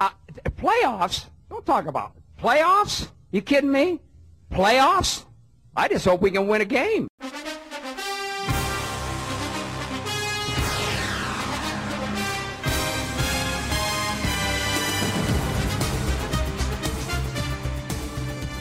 [0.00, 0.10] Uh,
[0.56, 1.26] playoffs?
[1.50, 2.22] Don't talk about it.
[2.42, 3.08] playoffs.
[3.32, 4.00] You kidding me?
[4.50, 5.24] Playoffs?
[5.76, 7.08] I just hope we can win a game.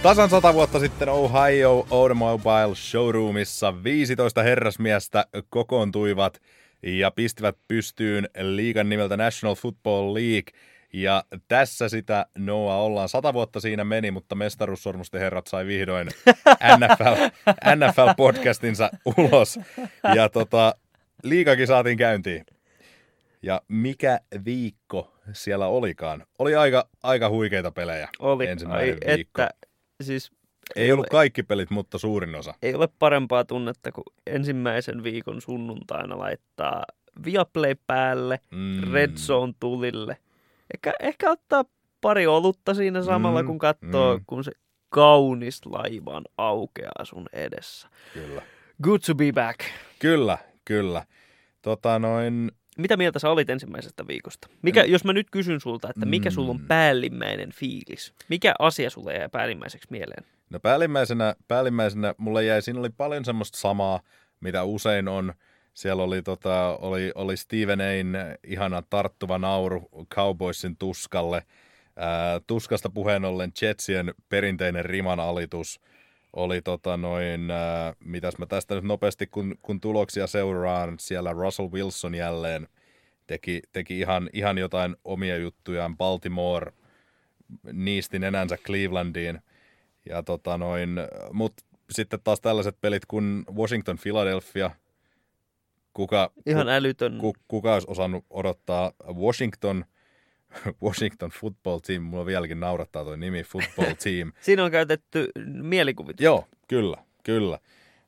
[0.03, 6.41] Tasan sata vuotta sitten Ohio Automobile Showroomissa 15 herrasmiestä kokoontuivat
[6.83, 10.51] ja pistivät pystyyn liigan nimeltä National Football League.
[11.01, 13.09] Ja tässä sitä Noa ollaan.
[13.09, 16.07] Sata vuotta siinä meni, mutta mestaruussormusten herrat sai vihdoin
[16.77, 17.13] NFL,
[17.75, 19.59] NFL-podcastinsa ulos.
[20.15, 20.75] Ja tota,
[21.23, 22.45] liikakin saatiin käyntiin.
[23.41, 26.23] Ja mikä viikko siellä olikaan?
[26.39, 28.47] Oli aika, aika huikeita pelejä Oli.
[28.47, 29.41] ensimmäinen Ai, viikko.
[29.41, 29.49] että,
[30.03, 30.31] siis
[30.75, 32.53] Ei ollut kaikki pelit, mutta suurin osa.
[32.61, 36.83] ei ole parempaa tunnetta kuin ensimmäisen viikon sunnuntaina laittaa
[37.25, 38.91] Viaplay päälle, Mm.
[38.93, 40.17] Red Zone tulille.
[40.73, 41.65] Ehkä, ehkä ottaa
[42.01, 44.23] pari olutta siinä samalla, Mm, kun katsoo, mm.
[44.27, 44.51] kun se
[44.89, 47.87] kaunis laivaan aukeaa sun edessä.
[48.13, 48.41] Kyllä.
[48.83, 49.59] Good to be back.
[49.99, 51.05] Kyllä, kyllä.
[51.61, 54.47] Tota noin, Mitä mieltä sä olit ensimmäisestä viikosta?
[54.61, 56.67] Mikä, jos mä nyt kysyn sulta, että mikä sulla on Mm.
[56.67, 58.13] päällimmäinen fiilis?
[58.29, 60.25] Mikä asia sulle jäi päällimmäiseksi mieleen?
[60.49, 63.99] no päällimmäisenä, päällimmäisenä mulle jäi, siinä oli paljon semmoista samaa,
[64.39, 65.33] mitä usein on.
[65.77, 71.43] Siellä oli, tota, oli, oli Steven Ain ihana tarttuva nauru Cowboysin tuskalle.
[71.95, 75.81] Ää, tuskasta puheen ollen Jetsien perinteinen riman alitus
[76.33, 81.71] oli tota noin, ää, mitäs mä tästä nyt nopeasti, kun, kun tuloksia seuraan, siellä Russell
[81.71, 82.67] Wilson jälleen
[83.27, 85.97] teki, teki ihan, ihan jotain omia juttujaan.
[85.97, 86.71] Baltimore
[87.71, 89.39] niisti nenänsä Clevelandiin.
[90.09, 90.89] Ja tota noin,
[91.31, 91.53] mut
[91.89, 94.71] sitten taas tällaiset pelit kuin Washington Philadelphia,
[95.97, 97.17] kuka, Ihan älytön.
[97.17, 99.85] ku, kuka olisi osannut odottaa Washington,
[100.85, 104.31] Washington Football Team, mulla vieläkin naurattaa toi nimi, Football Team.
[104.41, 105.31] Siinä on käytetty
[105.61, 106.23] mielikuvitus.
[106.23, 107.59] Joo, kyllä, kyllä.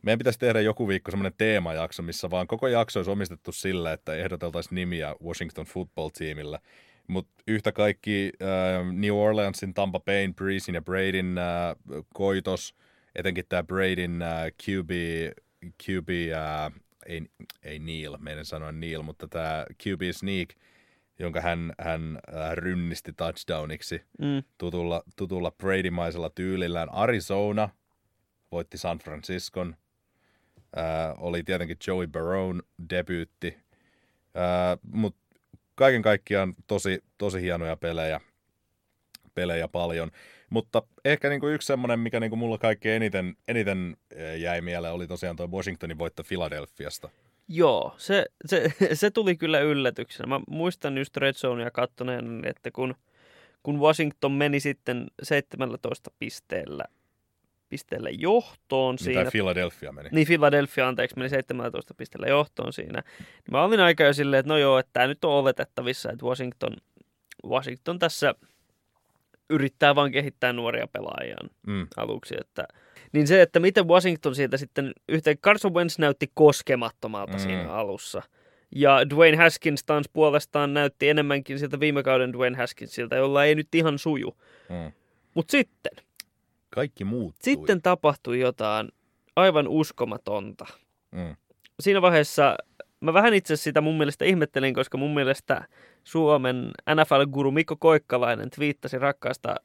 [0.02, 4.16] Meidän pitäisi tehdä joku viikko semmoinen teemajakso, missä vaan koko jakso olisi omistettu sille, että
[4.16, 6.60] ehdoteltaisiin nimiä Washington Football Teamillä.
[7.08, 11.76] Mutta yhtä kaikki äh, New Orleansin, Tampa Bayn, Breezin ja Bradyn äh,
[12.14, 12.76] koitos,
[13.16, 14.90] etenkin tämä Bradyn äh, QB,
[15.84, 17.22] QB äh, ei,
[17.64, 20.50] ei Neil, meidän sanoa Neil, mutta tämä QB Sneak,
[21.20, 24.44] jonka hän, hän äh, rynnisti touchdowniksi Mm.
[24.58, 26.94] tutulla, tutulla Brady-maisella tyylillään.
[26.94, 27.70] Arizona
[28.52, 29.76] voitti San Franciscon.
[30.76, 33.58] Ää, oli tietenkin Joey Barone debyytti.
[34.92, 35.20] Mutta
[35.76, 38.22] kaiken kaikkiaan tosi, tosi hienoja pelejä,
[39.34, 40.12] pelejä paljon.
[40.50, 45.08] Mutta ehkä niinku yksi semmoinen, mikä niinku mulla kaikkein eniten, eniten ää, jäi mieleen, oli
[45.08, 47.10] tosiaan tuo Washingtonin voitto Philadelphiasta.
[47.48, 50.28] Joo, se, se, se tuli kyllä yllätyksenä.
[50.28, 52.96] Mä muistan just Red Zonea kattoneen, että kun,
[53.64, 56.84] kun Washington meni sitten 17 pisteellä,
[57.70, 59.20] pisteellä johtoon siinä.
[59.20, 60.10] Mitä Philadelphia meni.
[60.12, 63.04] Niin Philadelphia, anteeksi, meni 17 pisteellä johtoon siinä.
[63.20, 66.26] Niin mä olin aika jo silleen, että no joo, että tämä nyt on oletettavissa, että
[66.26, 66.78] Washington,
[67.48, 68.36] Washington tässä
[69.50, 71.36] yrittää vaan kehittää nuoria pelaajia
[71.68, 71.88] Mm.
[71.98, 72.36] aluksi.
[72.42, 72.68] Että,
[73.14, 77.40] niin se, että miten Washington siitä sitten, yhteen Carson Wentz näytti koskemattomalta Mm.
[77.40, 78.22] siinä alussa.
[78.76, 83.76] Ja Dwayne Haskins taas puolestaan näytti enemmänkin siltä viime kauden Dwayne Haskinsilta, jolla ei nyt
[83.76, 84.38] ihan suju.
[84.70, 84.92] Mm.
[85.36, 85.92] Mutta sitten,
[86.70, 87.40] Kaikki muuttui.
[87.44, 88.90] sitten tapahtui jotain
[89.36, 90.66] aivan uskomatonta.
[91.12, 91.36] Mm.
[91.80, 92.56] Siinä vaiheessa
[93.00, 95.66] mä vähän itse sitä mun mielestä ihmettelin, koska mun mielestä
[96.04, 99.56] Suomen NFL-guru Mikko Koikkalainen twiittasi rakkaasta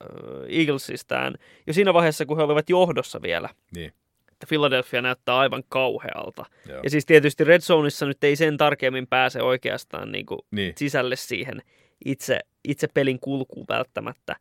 [0.48, 1.34] Eaglesistaan
[1.66, 3.48] jo siinä vaiheessa, kun he olivat johdossa vielä.
[3.74, 3.92] Niin.
[4.32, 6.44] Että Philadelphia näyttää aivan kauhealta.
[6.68, 6.80] Joo.
[6.82, 10.72] Ja siis tietysti Red Zoneissa nyt ei sen tarkemmin pääse oikeastaan niin kuin Niin.
[10.76, 11.62] sisälle siihen
[12.04, 14.36] itse, itse pelin kulkuun välttämättä.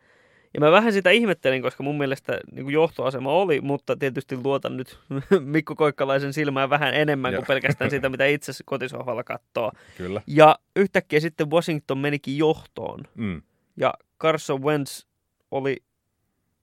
[0.54, 4.78] Ja mä vähän sitä ihmettelin, koska mun mielestä niin kuin johtoasema oli, mutta tietysti luotan
[4.78, 5.00] nyt
[5.40, 7.40] Mikko Koikkalaisen silmään vähän enemmän Joo.
[7.42, 9.72] kuin pelkästään sitä, mitä itse kotisohvalla katsoo.
[9.98, 10.22] Kyllä.
[10.28, 13.04] Ja yhtäkkiä sitten Washington menikin johtoon.
[13.16, 13.42] Mm.
[13.78, 15.06] Ja Carson Wentz
[15.52, 15.78] oli,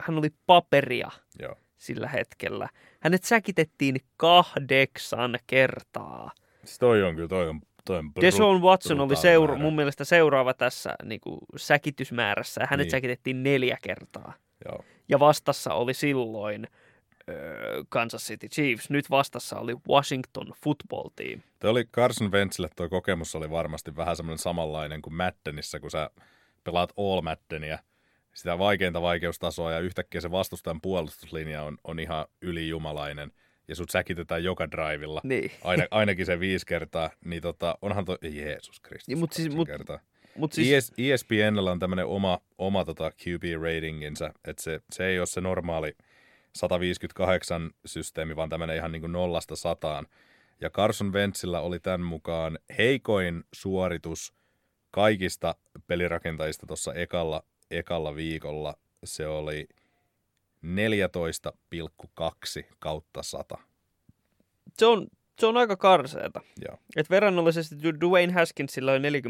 [0.00, 1.54] hän oli paperia Joo.
[1.76, 2.68] sillä hetkellä.
[3.00, 6.30] Hänet säkitettiin kahdeksan kertaa.
[6.64, 7.60] Siis toi on kyllä, toi on,
[7.90, 12.60] brut- Deshaun Watson oli seura- mun mielestä seuraava tässä niin kuin, säkitysmäärässä.
[12.70, 12.90] Hänet Niin.
[12.90, 14.32] säkitettiin neljä kertaa.
[14.64, 14.84] Joo.
[15.08, 16.66] Ja vastassa oli silloin
[17.28, 18.90] öö, Kansas City Chiefs.
[18.90, 21.40] Nyt vastassa oli Washington Football Team.
[21.58, 26.10] Toi oli Carson Wentzille toi kokemus oli varmasti vähän semmoinen samanlainen kuin Maddenissä, kun sä
[26.64, 27.78] pelaat All Maddenia,
[28.34, 33.32] sitä vaikeinta vaikeustasoa ja yhtäkkiä se vastustajan puolustuslinja on, on ihan ylijumalainen
[33.70, 35.20] ja sut säkitetään joka drivilla.
[35.24, 35.50] Niin.
[35.64, 39.68] Aina, ainakin se viisi kertaa, niin tota, onhan toi, Jeesus Kristus, Niin, mut siis- mut-
[39.68, 39.98] kertaa.
[40.36, 45.26] Mut siis, ES, ESPNllä on tämmöinen oma, oma tota QB-ratinginsa, että se, se ei ole
[45.26, 45.96] se normaali
[46.56, 50.06] 158 systeemi, vaan tämmöinen ihan niin kuin nollasta sataan.
[50.60, 54.34] Ja Carson Wentzillä oli tämän mukaan heikoin suoritus
[54.90, 55.54] kaikista
[55.86, 58.74] pelirakentajista tuossa ekalla, ekalla viikolla.
[59.04, 59.68] Se oli
[60.64, 63.58] 14,2 kautta 100.
[64.78, 65.06] se, on,
[65.38, 66.40] se on aika karseeta.
[66.68, 66.78] Joo.
[66.96, 69.20] Et verrannollisesti Dwayne Haskinsilla oli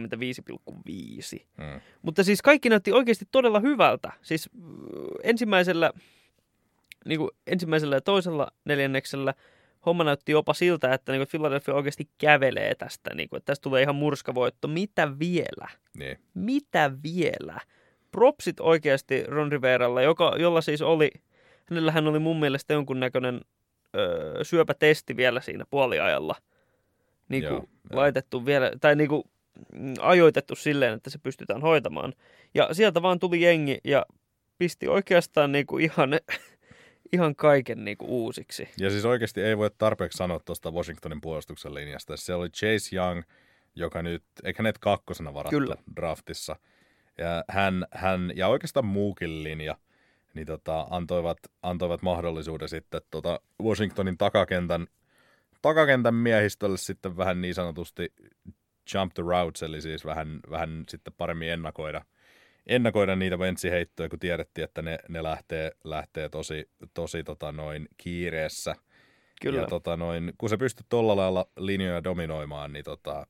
[1.39, 1.47] 45,5.
[1.57, 1.81] Mm.
[2.03, 4.13] Mutta siis kaikki näytti oikeasti todella hyvältä.
[4.23, 4.61] Siis äh,
[5.23, 5.93] ensimmäisellä,
[7.05, 9.35] niin kuin ensimmäisellä ja toisella neljänneksellä
[9.87, 13.15] homma näytti jopa siltä, että niin kuin Philadelphia oikeasti kävelee tästä.
[13.15, 14.69] Niin kuin, että tästä tulee ihan murskavoitto.
[14.69, 15.69] Mitä vielä?
[15.95, 16.19] Niin.
[16.35, 17.61] Mitä vielä?
[18.11, 21.11] Propsit oikeasti Ron Riveralle, joka, jolla siis oli,
[21.71, 23.41] hänellähän oli mun mielestä jonkunnäköinen
[23.97, 26.35] öö, syöpätesti vielä siinä puoliajalla.
[27.29, 28.01] Niin kuin Joo, joo.
[28.01, 29.23] laitettu vielä, tai niin kuin
[29.75, 32.13] mm, ajoitettu silleen, että se pystytään hoitamaan.
[32.55, 34.07] Ja sieltä vaan tuli jengi ja
[34.59, 36.11] pisti oikeastaan niin kuin ihan,
[37.13, 38.69] ihan kaiken niin kuin uusiksi.
[38.79, 42.17] Ja siis oikeasti ei voi tarpeeksi sanoa tuosta Washingtonin puolustuksen linjasta.
[42.17, 43.23] Se oli Chase Young,
[43.75, 45.77] joka nyt, eikä hänet kakkosena varattu Kyllä.
[45.97, 46.57] draftissa.
[47.21, 49.77] Ja hän, hän, ja oikeastaan muukin linja,
[50.35, 54.87] niin tota, antoivat, antoivat mahdollisuuden sitten tota Washingtonin takakentän,
[55.63, 58.13] takakentän miehistölle sitten vähän niin sanotusti
[58.95, 62.05] jump the routes, eli siis vähän, vähän sitten paremmin ennakoida,
[62.67, 68.75] ennakoida niitä ventsiheittoja, kun tiedettiin, että ne, ne lähtee, lähtee tosi, tosi tota noin kiireessä.
[69.43, 69.61] Kyllä.
[69.61, 73.27] Ja tota noin, kun se pystyy tuolla lailla linjoja dominoimaan, niin tota,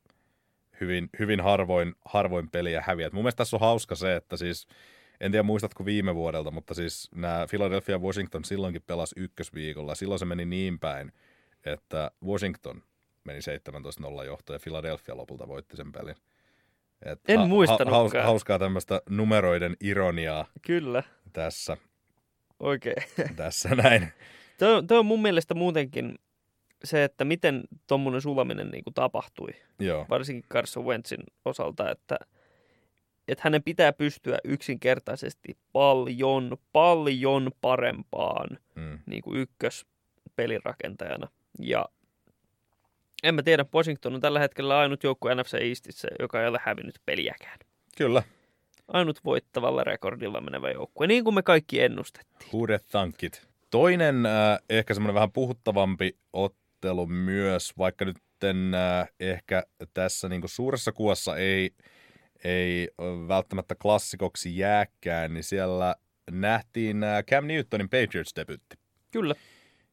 [0.81, 3.12] hyvin, hyvin harvoin, harvoin peliä häviät.
[3.12, 4.67] Mun mielestä tässä on hauska se, että siis,
[5.21, 9.94] en tiedä muistatko viime vuodelta, mutta siis nämä Philadelphia Washington silloinkin pelasi ykkösviikolla.
[9.94, 11.12] Silloin se meni niin päin,
[11.67, 12.82] että Washington
[13.25, 13.38] meni
[14.21, 16.15] 17-0 johtoon ja Philadelphia lopulta voitti sen pelin.
[17.03, 17.93] Et En ha- muistanutkaan.
[18.12, 21.03] haus- hauskaa tämmöistä numeroiden ironiaa Kyllä,
[21.33, 21.76] tässä,
[22.61, 23.03] oikein.
[23.37, 24.12] tässä näin.
[24.59, 26.19] Tuo, on- toi on mun mielestä muutenkin
[26.85, 29.49] se, että miten tuommoinen sulaminen niin kuin tapahtui,
[29.79, 32.19] Joo, varsinkin Carson Wentzin osalta, että,
[33.29, 38.99] että hänen pitää pystyä yksinkertaisesti paljon, paljon parempaan mm.
[39.06, 41.29] niin kuin ykköspelirakentajana.
[41.59, 41.88] Ja
[43.23, 47.00] en mä tiedä, Washington on tällä hetkellä ainut joukkue NFC Eastissä, joka ei ole hävinnyt
[47.06, 47.59] peliäkään.
[47.97, 48.23] kyllä.
[48.88, 52.53] Ainut voittavalla rekordilla menevä joukkue, niin kuin me kaikki ennustettiin.
[52.53, 53.49] Huudet tankit.
[53.71, 56.61] Toinen äh, ehkä semmoinen vähän puhuttavampi ottelu
[57.06, 59.62] myös, vaikka nyt äh, ehkä
[59.94, 61.71] tässä niin suuressa kuvassa ei,
[62.44, 62.88] ei
[63.29, 65.97] välttämättä klassikoksi jääkään, niin siellä
[66.31, 68.79] nähtiin äh, Cam Newtonin Patriots-debytti.
[69.11, 69.35] Kyllä.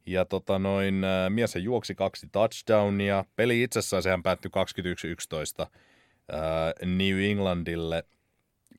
[0.06, 3.26] Ja tota noin, äh, mies juoksi kaksi touchdownia.
[3.36, 4.52] Peli itsessään sehän päättyi
[5.64, 5.70] 21-11 äh,
[6.86, 8.04] New Englandille.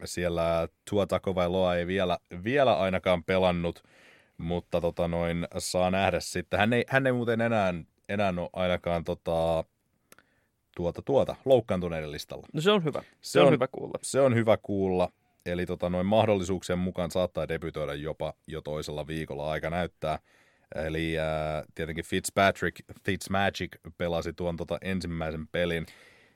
[0.05, 3.83] Siellä Tua Tagovailoa ei vielä, vielä ainakaan pelannut,
[4.39, 6.61] mutta tota noin, saa nähdä sitten.
[6.61, 7.75] Hän ei, hän ei muuten enää,
[8.09, 9.65] enää ole ainakaan tota,
[10.77, 12.47] tuota, tuota, loukkaantuneiden listalla.
[12.53, 13.01] No se on hyvä.
[13.03, 13.99] Se, Se on, on- hyvä kuulla.
[14.03, 15.09] Se on hyvä kuulla.
[15.47, 20.19] Eli tota, noin mahdollisuuksien mukaan saattaa debytoida jopa jo toisella viikolla aika näyttää.
[20.75, 25.87] Eli ää, tietenkin Fitzpatrick, Fitzmagic pelasi tuon tota ensimmäisen pelin.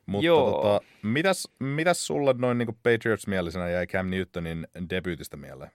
[0.06, 0.52] Mutta Joo.
[0.52, 5.70] tota, mitäs, mitäs sulle noin niin Patriots-mielisenä jäi Cam Newtonin debyytistä mieleen?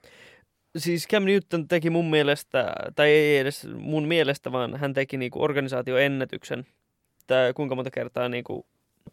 [0.76, 5.42] Siis Cam Newton teki mun mielestä, tai ei edes mun mielestä, vaan hän teki niinku
[5.42, 6.66] organisaatioennätyksen.
[7.26, 8.66] Tää, kuinka monta kertaa niinku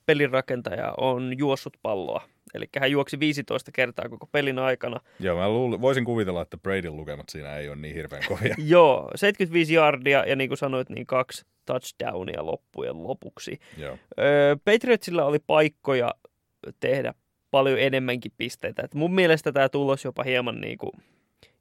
[0.06, 2.22] pelinrakentaja on juossut palloa.
[2.54, 5.00] Eli hän juoksi 15 kertaa koko pelin aikana.
[5.20, 8.56] Joo, mä luul, voisin kuvitella, että Bradyn lukemat siinä ei ole niin hirveän kovia.
[8.74, 13.60] Joo, 75 yardia ja niin kuin sanoit, niin kaksi touchdownia loppujen lopuksi.
[13.78, 13.98] Joo.
[14.20, 16.12] Öö, Patriotsilla oli paikkoja
[16.80, 17.14] tehdä
[17.52, 18.82] paljon enemmänkin pisteitä.
[18.86, 20.92] Et mun mielestä tämä tulos jopa hieman niin kuin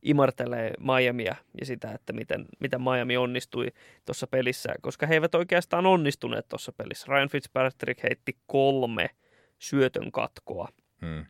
[0.05, 3.73] imartelee Miamia ja sitä, että miten, miten Miami onnistui
[4.05, 7.07] tuossa pelissä, koska he eivät oikeastaan onnistuneet tuossa pelissä.
[7.09, 9.11] Ryan Fitzpatrick heitti kolme
[9.59, 10.69] syötön katkoa.
[11.01, 11.27] Hmm.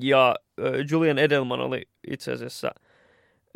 [0.00, 2.74] Ja ö, Julian Edelman oli itse asiassa,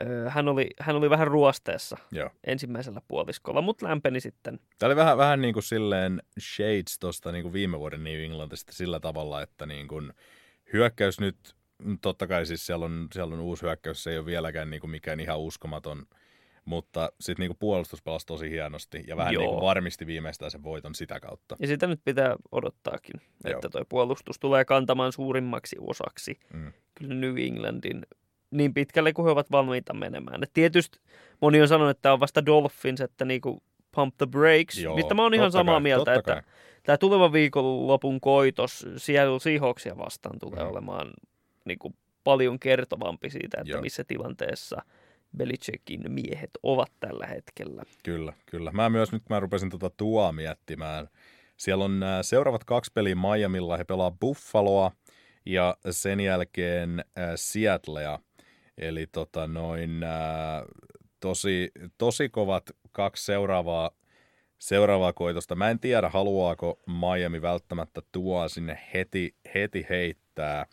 [0.00, 2.30] ö, hän, oli, hän oli vähän ruosteessa Joo.
[2.44, 4.60] ensimmäisellä puoliskolla, mutta lämpeni sitten.
[4.78, 8.72] Tämä oli vähän, vähän niin kuin silleen shades tuosta niin kuin viime vuoden New Englandista
[8.72, 10.12] sillä tavalla, että niin kuin
[10.72, 11.36] hyökkäys nyt,
[12.02, 14.90] totta kai siis siellä on, siellä on uusi hyökkäys, se ei ole vieläkään niin kuin
[14.90, 16.06] mikään ihan uskomaton,
[16.64, 19.42] mutta sitten niin kuin puolustus pelasi tosi hienosti ja vähän Joo.
[19.42, 21.56] niin kuin varmisti viimeistään sen voiton sitä kautta.
[21.60, 23.54] Ja sitä nyt pitää odottaakin, Joo.
[23.54, 26.72] että toi puolustus tulee kantamaan suurimmaksi osaksi Mm.
[26.94, 28.02] kyllä New Englandin
[28.50, 30.42] niin pitkälle kuin he ovat valmiita menemään.
[30.42, 30.98] Et tietysti
[31.40, 33.62] moni on sanonut, että tämä on vasta Dolphins, että niinku
[33.94, 36.42] Pump the Brakes, Joo, mistä mä oon ihan samaa kai, mieltä, että kai.
[36.82, 40.68] tämä tulevan viikonlopun koitos Seattle Seahawksia vastaan tulee Joo.
[40.70, 41.10] olemaan
[41.66, 41.94] niin kuin,
[42.24, 43.80] paljon kertovampi siitä, että Joo.
[43.80, 44.82] missä tilanteessa
[45.36, 47.82] Belichickin miehet ovat tällä hetkellä.
[48.04, 48.70] Kyllä, kyllä.
[48.72, 51.08] Mä myös nyt, kun mä rupesin tota tuoa miettimään.
[51.56, 53.76] Siellä on nämä seuraavat kaksi peliä Miamilla.
[53.76, 54.92] He pelaa Buffaloa
[55.46, 58.18] ja sen jälkeen äh, Seattlea.
[58.78, 60.10] Eli tota noin äh,
[61.20, 63.90] tosi, tosi kovat kaksi seuraavaa,
[64.58, 65.54] seuraavaa koitosta.
[65.54, 70.66] Mä en tiedä, haluaako Miami välttämättä tuo sinne heti, heti heittää.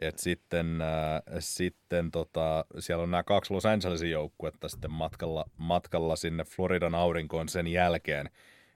[0.00, 6.16] Et sitten, äh, sitten tota, siellä on nämä kaksi Los Angelesin joukkuetta sitten matkalla, matkalla
[6.16, 8.30] sinne Floridan aurinkoon sen jälkeen.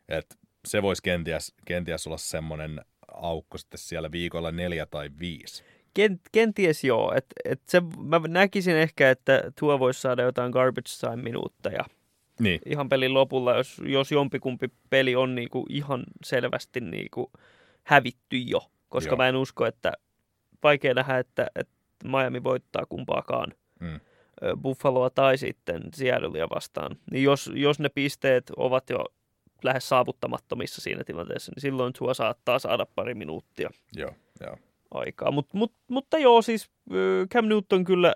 [0.09, 2.81] Et se voisi kenties, kenties olla semmoinen
[3.13, 5.65] aukko sitten siellä viikolla neljä tai viisi.
[5.95, 10.91] Kent, kenties joo, että et se, mä näkisin ehkä, että tuo voisi saada jotain garbage
[11.01, 11.85] time minuutteja
[12.41, 17.33] Niin, ihan pelin lopulla, jos, jos jompikumpi peli on niinku ihan selvästi niinku
[17.85, 19.17] hävitty jo, koska Joo.
[19.17, 19.93] mä en usko, että
[20.63, 24.01] vaikea nähdä, että, että Miami voittaa kumpaakaan mm,
[24.63, 26.97] Buffaloa tai sitten Seattlea vastaan.
[27.11, 29.05] Niin jos, jos ne pisteet ovat jo
[29.63, 34.57] lähes saavuttamattomissa siinä tilanteessa, niin silloin tuo saattaa saada pari minuuttia joo, joo.
[34.91, 35.31] aikaa.
[35.31, 36.71] Mut, mut, mutta joo, siis
[37.33, 38.15] Cam Newton kyllä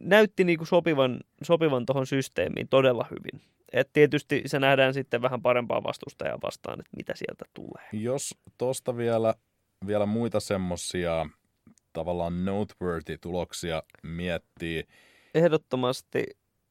[0.00, 3.40] näytti niinku sopivan, sopivan tuohon systeemiin todella hyvin.
[3.72, 7.88] Et tietysti se nähdään sitten vähän parempaa vastustajaa vastaan, että mitä sieltä tulee.
[7.92, 9.34] Jos tuosta vielä,
[9.86, 11.26] vielä muita semmosia
[11.92, 14.84] tavallaan noteworthy-tuloksia miettii,
[15.34, 16.24] Ehdottomasti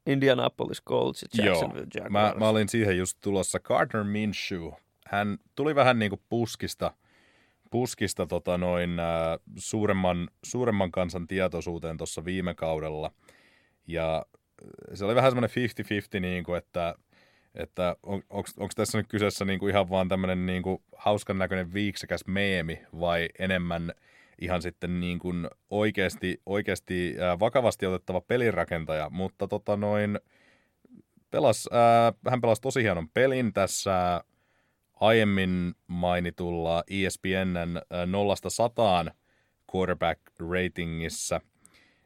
[0.06, 2.12] Indianapolis Colts ja Jacksonville Jaguars.
[2.12, 3.60] Mä, mä olin siihen just tulossa.
[3.60, 4.72] Gardner Minshew,
[5.08, 6.94] hän tuli vähän niin kuin puskista,
[7.72, 13.12] puskista tota noin, äh, suuremman, suuremman kansan tietoisuuteen tuossa viime kaudella.
[13.88, 14.26] Ja
[14.94, 15.50] se oli vähän semmoinen
[16.18, 16.96] 50-50, niin kuin, että,
[17.56, 21.74] että on, onko tässä nyt kyseessä niin kuin ihan vaan tämmöinen niin kuin hauskan näköinen
[21.74, 23.94] viiksekäs meemi vai enemmän
[24.40, 30.20] ihan sitten niin kuin oikeasti, oikeasti äh, vakavasti otettava pelirakentaja, mutta tota noin,
[31.32, 34.24] pelas, äh, hän pelasi tosi hienon pelin tässä
[34.94, 39.12] aiemmin mainitulla ESPNn nollasta sataan
[39.76, 41.42] quarterback ratingissa,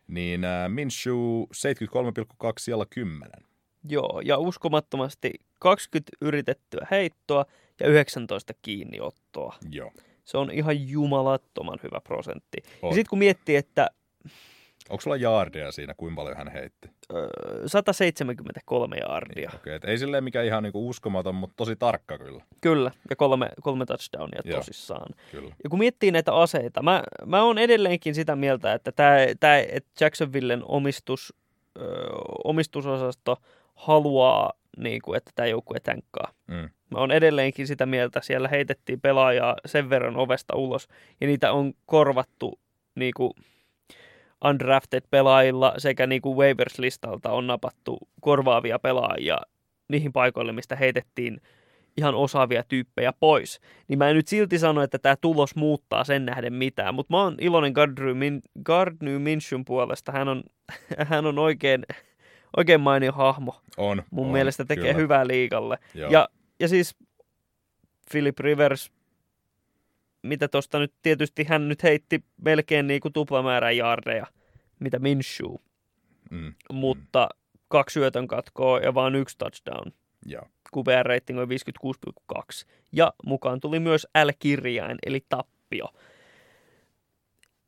[0.07, 3.46] niin äh, Minshew 73,2 siellä 10.
[3.89, 7.45] Joo, ja uskomattomasti 20 yritettyä heittoa
[7.79, 9.55] ja 19 kiinniottoa.
[9.71, 9.91] Joo.
[10.25, 12.57] Se on ihan jumalattoman hyvä prosentti.
[12.81, 12.89] On.
[12.89, 13.89] Ja sitten kun miettii, että
[14.89, 16.89] Onko sulla jaardeja siinä, kuinka paljon hän heitti?
[17.13, 17.27] ö,
[17.65, 22.43] 173 jaardia, Okei, et ei silleen mikään ihan niinku uskomaton, mutta tosi tarkka kyllä.
[22.61, 24.59] kyllä, ja kolme, kolme touchdownia Joo.
[24.59, 25.13] tosissaan.
[25.31, 25.55] kyllä.
[25.63, 29.89] Ja kun miettii näitä aseita, mä, mä oon edelleenkin sitä mieltä, että tämä, tämä että
[30.05, 31.33] Jacksonvillen omistus,
[31.77, 31.81] ö,
[32.43, 33.37] omistusosasto
[33.77, 36.31] haluaa, niin kuin, että tämä joukkue tänkkaa.
[36.47, 36.69] Mm.
[36.91, 40.87] Mä oon edelleenkin sitä mieltä, siellä heitettiin pelaajaa sen verran ovesta ulos,
[41.21, 42.59] ja niitä on korvattu
[42.95, 43.31] niin kuin
[44.45, 49.37] undrafted pelaajilla sekä niin kuin waivers-listalta on napattu korvaavia pelaajia
[49.87, 51.41] niihin paikoille, mistä heitettiin
[51.97, 53.59] ihan osaavia tyyppejä pois.
[53.87, 57.23] Niin mä en nyt silti sano, että tämä tulos muuttaa sen nähden mitään, mutta mä
[57.23, 60.11] oon iloinen Gardner, Min, Gardner Minshun puolesta.
[60.11, 60.43] Hän on,
[61.09, 61.83] hän on oikein,
[62.57, 63.61] oikein mainio hahmo.
[63.77, 64.03] On.
[64.11, 64.97] Mun on, mielestä tekee kyllä.
[64.97, 65.77] hyvää liikalle.
[65.93, 66.11] Joo.
[66.11, 66.95] Ja, ja siis
[68.11, 68.91] Philip Rivers,
[70.21, 74.27] mitä tosta nyt tietysti hän nyt heitti melkein niin kuin tuplamäärän jaardeja,
[74.79, 75.53] mitä Minshew,
[76.31, 76.53] Mm.
[76.71, 77.29] mutta
[77.67, 79.91] kaksi syötön katkoa ja vain yksi touchdown.
[80.25, 80.43] Joo.
[80.75, 82.65] QBR-rating on 56,2.
[82.91, 85.87] Ja mukaan tuli myös L-kirjain, eli tappio.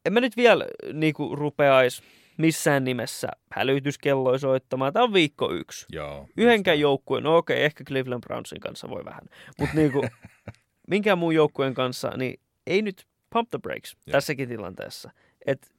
[0.05, 2.03] En mä nyt vielä niin kuin, rupeais
[2.39, 4.93] missään nimessä hälytyskelloja soittamaan.
[4.93, 5.85] Tämä on viikko yksi.
[5.91, 6.27] Joo.
[6.37, 9.23] Yhdenkään joukkueen, no okei, ehkä Cleveland Brownsin kanssa voi vähän,
[9.59, 10.05] mutta niinku,
[10.89, 14.11] minkään muun joukkueen kanssa, niin ei nyt pump the brakes Joo.
[14.11, 15.11] tässäkin tilanteessa.
[15.45, 15.71] Et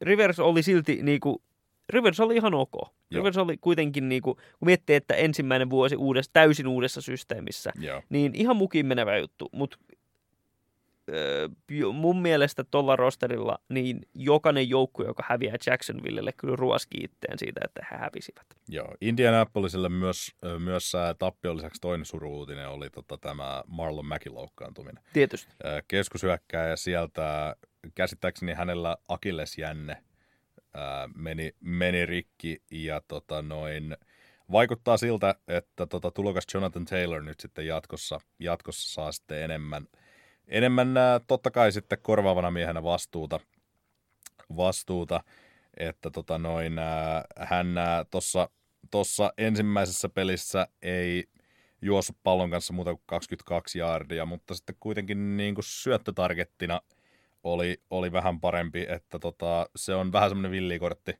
[0.00, 1.42] Rivers oli silti niinku,
[1.88, 2.74] Rivers oli ihan ok.
[2.74, 2.90] Joo.
[3.14, 8.02] Rivers oli kuitenkin, niinku, kun miettii, että ensimmäinen vuosi uudessa, täysin uudessa systeemissä, Joo.
[8.08, 9.78] niin ihan mukin menevä juttu, mutta
[11.92, 17.86] mun mielestä tuolla rosterilla niin jokainen joukkue, joka häviää Jacksonvillelle, kyllä ruoski itteen siitä, että
[17.90, 18.46] he hävisivät.
[18.68, 18.94] Joo.
[19.00, 25.04] Indianapolisille myös, myös tappion lisäksi toinen suru-uutinen oli tota, tämä Marlon Mäkin loukkaantuminen.
[25.12, 25.52] Tietysti.
[25.64, 27.56] Ää, Keskushyökkääjä sieltä,
[27.94, 30.02] käsittääkseni hänellä akillesjänne
[31.14, 33.96] meni, meni rikki ja tota, noin,
[34.52, 39.86] vaikuttaa siltä, että tota, tulokas Jonathan Taylor nyt sitten jatkossa, jatkossa saa sitten enemmän,
[40.48, 40.94] enemmän
[41.26, 43.40] totta kai sitten korvaavana miehenä vastuuta,
[44.56, 45.20] vastuuta
[45.76, 46.72] että tota noin,
[47.36, 47.66] hän
[48.10, 48.48] tuossa
[48.90, 51.24] tossa ensimmäisessä pelissä ei,
[51.82, 56.80] juossut pallon kanssa muuta kuin 22 jaardia, mutta sitten kuitenkin niin kuin syöttötargettina
[57.44, 61.18] oli, oli vähän parempi, että tota, se on vähän semmoinen villikortti.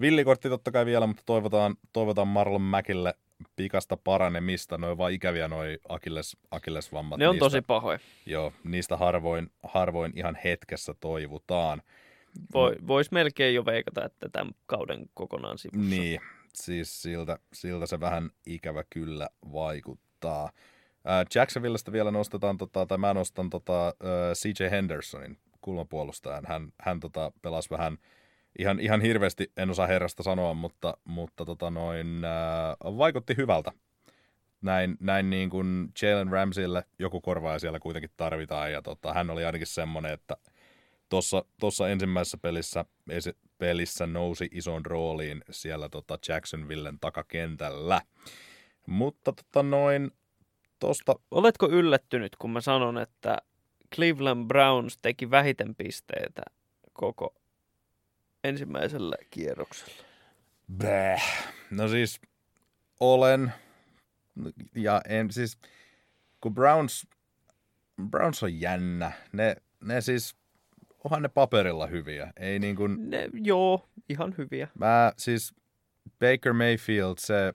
[0.00, 3.14] Villikortti totta kai vielä, mutta toivotaan, toivotaan Marlon Mäkille
[3.56, 4.78] pikasta paranemista.
[4.78, 7.18] Noin vaan ikäviä noi Akilles, Akillesvammat.
[7.18, 7.98] Ne on niistä, tosi pahoja.
[8.26, 11.82] Joo, niistä harvoin, harvoin ihan hetkessä toivutaan.
[12.54, 15.90] Voi, Voisi melkein jo veikata, että tämän kauden kokonaan sivussa.
[15.90, 16.20] Niin,
[16.54, 20.44] siis siltä, siltä se vähän ikävä kyllä vaikuttaa.
[20.44, 23.92] Äh, Jacksonvillesta vielä nostetaan, tota, tai mä nostan tota, äh,
[24.34, 26.44] CJ Hendersonin kulmapuolustajan.
[26.46, 27.98] Hän, hän tota, pelasi vähän,
[28.58, 33.72] ihan, ihan hirveästi, en osaa herrasta sanoa, mutta, mutta tota, noin, äh, vaikutti hyvältä.
[34.62, 39.44] Näin, näin niin kuin Jalen Ramseylle joku korvaaja siellä kuitenkin tarvitaan, ja tota, hän oli
[39.44, 40.36] ainakin semmoinen, että
[41.08, 42.84] tuossa, tuossa ensimmäisessä pelissä,
[43.58, 48.00] pelissä nousi isoon rooliin siellä tota Jacksonvillen takakentällä.
[48.86, 50.10] Mutta tota noin,
[50.78, 53.38] tosta, Oletko yllättynyt, kun mä sanon, että
[53.94, 56.42] Cleveland Browns teki vähiten pisteitä
[56.92, 57.34] koko
[58.44, 60.04] ensimmäisellä kierroksella?
[60.76, 61.52] Bäh.
[61.70, 62.20] No siis
[63.00, 63.52] olen,
[64.74, 65.58] ja en siis,
[66.40, 67.06] kun Browns,
[68.10, 70.36] Browns on jännä, ne, ne siis,
[71.04, 74.68] onhan ne paperilla hyviä, ei niin kuin, Ne, joo, ihan hyviä.
[74.78, 75.54] mä siis,
[76.18, 77.52] Baker Mayfield, se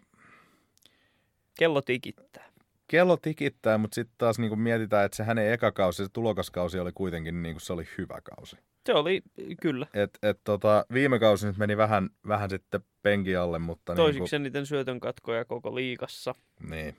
[1.59, 2.48] Kello tikittää.
[2.89, 6.79] Kello tikittää, mutta sitten taas niin kuin mietitään, että se hänen eka kausi, se tulokaskausi
[6.79, 8.57] oli kuitenkin, niin kuin se oli hyvä kausi.
[8.85, 9.21] Se oli,
[9.61, 14.35] kyllä, Et, et tota, viime kausi nyt meni vähän, vähän sitten penki alle, mutta toisiksi
[14.39, 16.35] niin eniten syötön katkoja koko liigassa.
[16.57, 16.95] kuin, niin.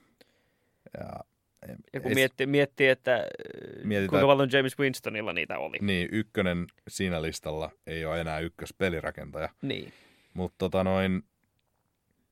[0.98, 1.08] Ja,
[1.92, 3.22] Ja kun ei- miettii, miettii, että äh,
[3.84, 5.76] Mietitään- kuinka paljon James Winstonilla niitä oli.
[5.80, 9.48] Niin, ykkönen siinä listalla ei ole enää ykköspelirakentaja.
[9.62, 9.92] Niin.
[10.34, 11.22] Mutta tota noin,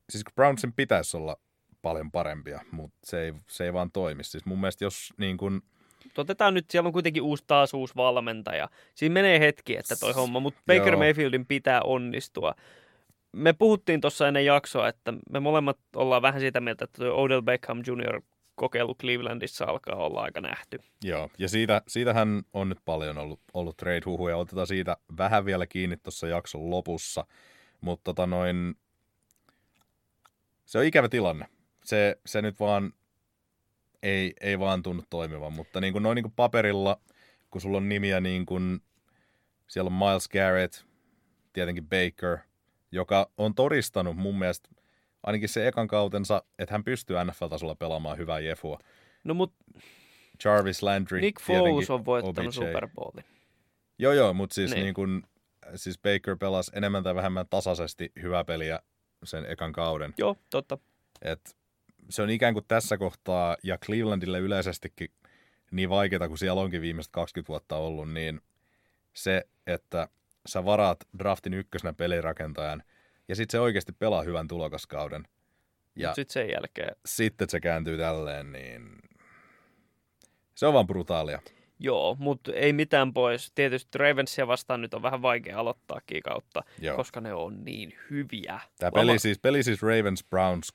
[0.09, 1.37] siis kun Brownsin pitäisi olla
[1.81, 4.23] paljon parempia, mutta se ei, se ei vaan toimi.
[4.23, 5.61] Siis mun mielestä jos niin kun,
[6.17, 8.69] Otetaan nyt, siellä on kuitenkin uusi, taas uusi valmentaja.
[8.95, 10.99] Siinä menee hetki, että toi homma, mutta Baker Joo.
[10.99, 12.55] Mayfieldin pitää onnistua.
[13.31, 17.83] Me puhuttiin tuossa ennen jaksoa, että me molemmat ollaan vähän sitä mieltä, että Odell Beckham
[17.87, 18.21] Jr.
[18.55, 20.79] kokeilu Clevelandissa alkaa olla aika nähty.
[21.03, 24.37] joo, ja siitä, siitähän on nyt paljon ollut, ollut trade-huhuja.
[24.37, 27.25] Otetaan siitä vähän vielä kiinni tuossa jakson lopussa.
[27.81, 28.75] Mutta tota noin,
[30.65, 31.45] se on ikävä tilanne.
[31.89, 32.93] Se, se nyt vaan
[34.03, 37.01] ei, ei vaan tunnu toimivan, mutta niin kuin noin niin kuin paperilla,
[37.51, 38.79] kun sulla on nimiä niin kuin,
[39.67, 40.75] siellä on Miles Garrett,
[41.53, 42.37] tietenkin Baker,
[42.91, 44.69] joka on todistanut mun mielestä
[45.23, 48.79] ainakin se ekan kautensa, että hän pystyy NFL-tasolla pelaamaan hyvää jefua.
[49.23, 49.53] No mut
[50.45, 52.67] Jarvis Landry Nick Foles on voittanut OBJ.
[52.67, 53.25] Super Bowlin.
[53.99, 54.83] Joo, joo, mutta siis, Niin.
[54.83, 54.93] niin.
[54.93, 55.23] kuin,
[55.75, 58.79] siis Baker pelasi enemmän tai vähemmän tasaisesti hyvää peliä
[59.23, 60.13] sen ekan kauden.
[60.17, 60.77] Joo, totta.
[61.21, 61.59] Et
[62.09, 65.11] se on ikään kuin tässä kohtaa, ja Clevelandille yleisestikin
[65.71, 68.41] niin vaikeaa, kun siellä onkin viimeiset 20 vuotta ollut, niin
[69.13, 70.07] se, että
[70.45, 72.83] sä varaat draftin ykkösenä pelirakentajan,
[73.27, 75.27] ja sitten se oikeasti pelaa hyvän tulokaskauden,
[75.95, 78.97] ja sitten sen jälkeen, sitten se kääntyy tälleen, niin
[80.55, 81.41] se on vaan brutaalia.
[81.79, 83.51] Joo, mutta ei mitään pois.
[83.55, 86.95] Tietysti Ravensia vastaan nyt on vähän vaikea aloittaakin kautta, Joo.
[86.95, 88.59] koska ne on niin hyviä.
[88.79, 90.73] Tämä Lamar, peli siis, peli siis Ravens Browns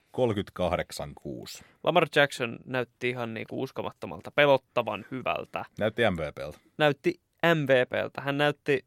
[1.61, 1.65] 38-6.
[1.85, 5.65] Lamar Jackson näytti ihan niinku uskomattomalta, pelottavan hyvältä.
[5.79, 6.59] Näytti MVPltä.
[6.79, 7.21] Näytti
[7.55, 8.21] MVPltä.
[8.21, 8.85] Hän näytti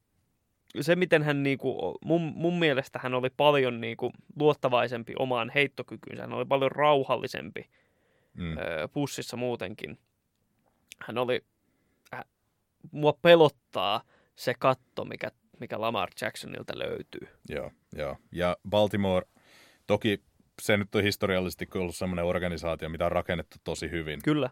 [0.82, 6.22] se, miten hän niinku, mun, mun mielestä hän oli paljon niinku luottavaisempi omaan heittokykyynsä.
[6.24, 7.70] Hän oli paljon rauhallisempi
[8.34, 8.56] Mm.
[8.94, 9.98] pussissa muutenkin.
[11.00, 11.42] Hän oli,
[12.92, 14.02] mua pelottaa
[14.36, 17.28] se katto, mikä, mikä Lamar Jacksonilta löytyy.
[17.50, 18.18] Joo, joo.
[18.32, 19.26] Ja Baltimore,
[19.88, 20.24] toki
[20.62, 24.20] se nyt on historiallisesti ollut sellainen organisaatio, mitä on rakennettu tosi hyvin.
[24.24, 24.50] Kyllä.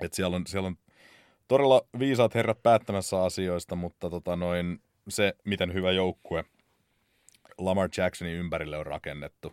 [0.00, 0.76] Et siellä, on, siellä on
[1.48, 6.44] todella viisaat herrat päättämässä asioista, mutta tota noin, se, miten hyvä joukkue
[7.58, 9.52] Lamar Jacksonin ympärille on rakennettu,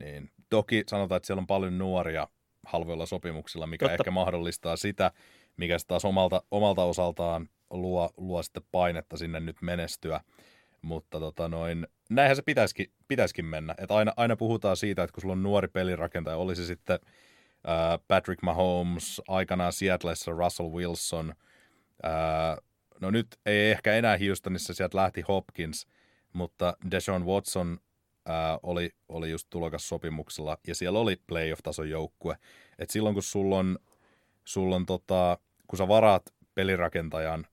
[0.00, 2.28] niin toki sanotaan, että siellä on paljon nuoria
[2.66, 3.94] halvoilla sopimuksilla, mikä Totta.
[3.94, 5.12] Ehkä mahdollistaa sitä,
[5.60, 10.20] mikä taas omalta, omalta osaltaan luo, luo sitten painetta sinne nyt menestyä.
[10.82, 13.74] Mutta tota noin, näinhän se pitäisikin, pitäisikin mennä.
[13.78, 16.98] Et aina, aina puhutaan siitä, että kun sulla on nuori pelirakentaja, oli se sitten
[17.66, 21.34] ää, Patrick Mahomes, aikanaan Seattleissa Russell Wilson.
[22.02, 22.56] Ää,
[23.00, 25.86] no nyt ei ehkä enää Houstonissa, sieltä lähti Hopkins,
[26.32, 27.78] mutta Deshaun Watson
[28.26, 32.36] ää, oli, oli just tulokas sopimuksella ja siellä oli playoff-tason joukkue.
[32.78, 33.78] Et silloin kun sulla on,
[34.44, 35.38] sulla on tota,
[35.70, 36.22] kun sä varaat
[36.54, 37.46] pelirakentajan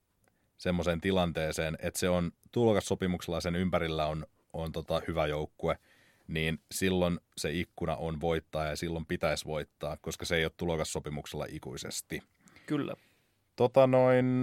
[0.57, 5.77] semmoiseen tilanteeseen, että se on tulokas sopimuksella ja sen ympärillä on, on tota hyvä joukkue,
[6.27, 11.45] niin silloin se ikkuna on voittaa ja silloin pitäisi voittaa, koska se ei ole tulokassopimuksella
[11.49, 12.23] ikuisesti.
[12.65, 12.93] Kyllä.
[13.55, 14.41] Tota noin...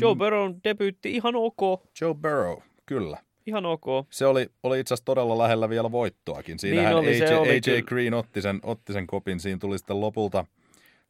[0.00, 1.82] Joe Burrow debyytti ihan ok.
[2.00, 3.18] Joe Burrow, kyllä.
[3.46, 3.84] Ihan ok.
[4.10, 6.58] Se oli, oli itse asiassa todella lähellä vielä voittoakin.
[6.58, 7.82] Siinähän Niin oli, AJ, se oli AJ kyllä.
[7.82, 9.40] Green otti sen, otti sen kopin.
[9.40, 10.44] Siinä tuli sitten lopulta,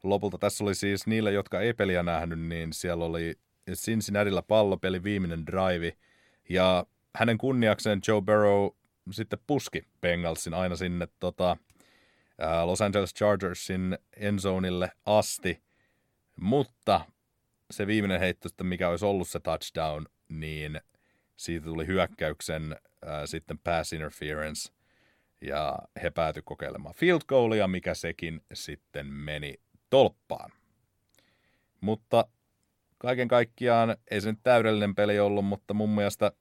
[0.03, 3.35] lopulta, tässä oli siis niille, jotka ei peliä nähnyt, niin siellä oli
[3.73, 5.97] Cincinnatilla pallopeli, viimeinen drive.
[6.49, 6.85] Ja
[7.15, 8.67] hänen kunniakseen Joe Burrow
[9.11, 11.57] sitten puski Bengalsin aina sinne tota,
[12.39, 15.61] ää, Los Angeles Chargersin endzonille asti.
[16.35, 17.01] Mutta
[17.71, 20.81] se viimeinen heitto, sitten, mikä olisi ollut se touchdown, niin
[21.37, 24.71] siitä tuli hyökkäyksen ää, sitten pass interference,
[25.41, 30.51] ja he päätyi kokeilemaan field goalia, mikä sekin sitten meni tolppaan.
[31.81, 32.25] Mutta
[32.97, 36.31] kaiken kaikkiaan ei se nyt täydellinen peli ollut, mutta mun mielestä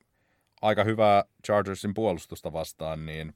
[0.63, 3.35] aika hyvää Chargersin puolustusta vastaan, niin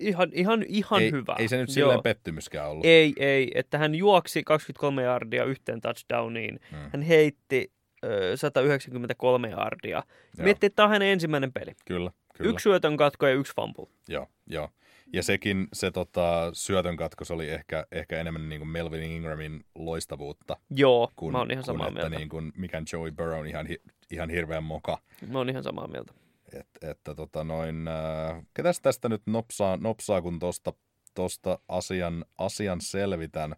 [0.00, 1.36] Ihan, ihan, ihan ei, hyvä.
[1.38, 1.74] ei se nyt Joo.
[1.74, 2.86] silleen pettymyskään ollut.
[2.86, 3.50] Ei, ei.
[3.54, 6.60] Että hän juoksi 23 yardia yhteen touchdowniin.
[6.72, 6.78] Mm.
[6.92, 7.72] Hän heitti
[8.04, 10.02] ö, 193 yardia.
[10.38, 10.44] Joo.
[10.44, 11.72] Miettii, että tämä on hänen ensimmäinen peli.
[11.84, 12.50] Kyllä, kyllä.
[12.50, 13.86] Yksi syötön katko ja yksi fumble.
[14.08, 14.68] Joo, joo.
[15.12, 20.56] Ja sekin, se tota, syötön katkos oli ehkä, ehkä enemmän niin kuin Melvin Ingramin loistavuutta.
[20.70, 22.16] Joo, Kun, mä oon ihan kun samaa että mieltä.
[22.18, 23.66] Niin kuin, mikä Joey Burrow on ihan,
[24.10, 24.98] ihan hirveän moka.
[25.26, 26.12] Mä oon ihan samaa mieltä.
[26.52, 30.72] Et, että tota noin, äh, ketäs tästä nyt nopsaa, nopsaa kun tosta,
[31.14, 33.54] tosta asian, asian selvitän?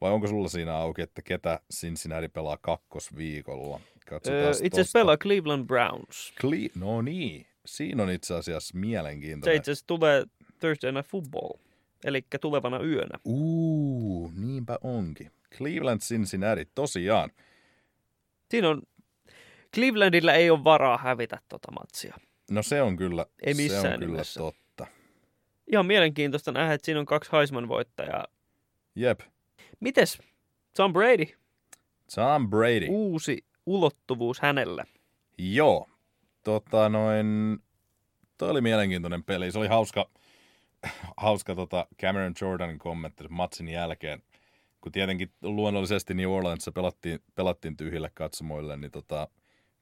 [0.00, 3.80] Vai onko sulla siinä auki, että ketä Cincinnati pelaa kakkosviikolla?
[4.26, 6.34] Öö, itse asiassa pelaa Cleveland Browns.
[6.44, 9.56] Cle- no niin, siinä on itse asiassa Se mielenkiintoinen.
[9.56, 10.24] itse asiassa tulee
[10.60, 11.50] Thursday Night Football.
[12.04, 13.18] Eli tulevana yönä.
[13.24, 15.30] Uu, niinpä onkin.
[15.56, 17.30] Cleveland Cincinnati, tosiaan.
[18.50, 18.82] Siinä on...
[19.74, 22.16] Clevelandilla ei ole varaa hävitä tota matsia.
[22.50, 24.40] No se on kyllä, Ei se missään on kyllä nimessä.
[24.40, 24.86] totta.
[25.72, 28.26] Ihan mielenkiintoista nähdä, että siinä on kaksi Heisman-voittajaa.
[28.94, 29.20] Jep,
[29.80, 30.18] Mites
[30.76, 31.26] Tom Brady?
[32.14, 32.86] Tom Brady.
[32.88, 34.84] Uusi ulottuvuus hänelle.
[35.38, 35.88] Joo,
[36.44, 37.58] tota noin,
[38.38, 39.52] toi oli mielenkiintoinen peli.
[39.52, 40.10] Se oli hauska,
[41.16, 44.22] hauska tota Cameron Jordanin kommentti matsin jälkeen.
[44.80, 49.28] Kun tietenkin luonnollisesti New Orleansissa pelattiin, pelattiin tyhjille katsomoille, niin tota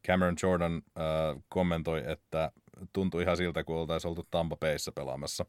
[0.07, 2.53] Cameron Jordan äh, kommentoi, että
[2.93, 5.45] tuntui ihan siltä, kun oltaisiin oltu Tampa Bayssä pelaamassa.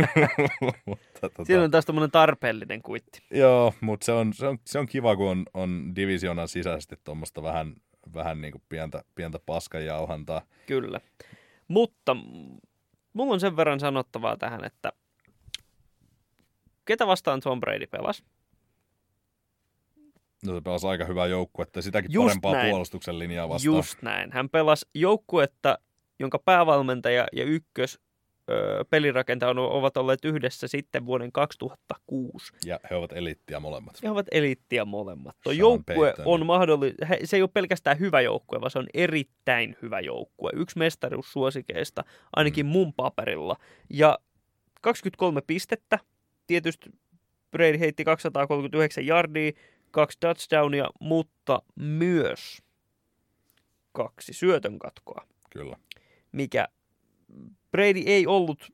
[0.86, 3.22] Mutta, tota, Siinä on taas tämmöinen tarpeellinen kuitti.
[3.30, 7.42] Joo, mutta se on, se, on, se on kiva, kun on, on divisionan sisäisesti tuommoista
[7.42, 7.74] vähän,
[8.14, 10.42] vähän niin kuin pientä, pientä paskajauhantaa.
[10.66, 11.00] Kyllä.
[11.68, 12.16] Mutta
[13.18, 14.92] mulla on sen verran sanottavaa tähän, että
[16.84, 18.24] ketä vastaan Tom Brady pelasi?
[20.46, 22.70] No se pelasi aika hyvää joukkuetta, sitäkin Just parempaa näin.
[22.70, 23.76] puolustuksen linjaa vastaan.
[23.76, 24.32] Just näin.
[24.32, 25.78] Hän pelasi joukkuetta,
[26.18, 28.00] jonka päävalmentaja ja ykkös
[28.50, 32.52] ö, pelirakentaja on- ovat olleet yhdessä sitten vuoden 2006.
[32.66, 33.94] Ja he ovat eliittiä molemmat.
[34.02, 35.36] Ja he ovat eliittiä molemmat.
[35.42, 36.26] Tuo Sean joukkue Payton.
[36.26, 40.50] on mahdollinen, se ei ole pelkästään hyvä joukkue, vaan se on erittäin hyvä joukkue.
[40.54, 42.04] Yksi mestaruussuosikeista,
[42.36, 42.70] ainakin Mm.
[42.72, 43.56] mun paperilla.
[43.90, 44.18] Ja
[44.80, 45.98] 23 pistettä,
[46.46, 46.90] tietysti
[47.50, 49.52] Brady heitti 239 yardia,
[49.90, 52.58] kaksi touchdownia, mutta myös
[53.92, 55.76] kaksi syötön katkoa, Kyllä.
[56.32, 56.68] mikä
[57.70, 58.72] Brady ei ollut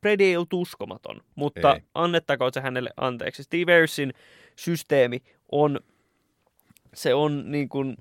[0.00, 1.80] Brady ei ollut uskomaton, mutta Ei.
[1.94, 3.42] annettakoon se hänelle anteeksi.
[3.42, 4.14] Steve Ayersin
[4.56, 5.22] systeemi
[5.52, 5.80] on,
[6.94, 7.96] se on niin kuin,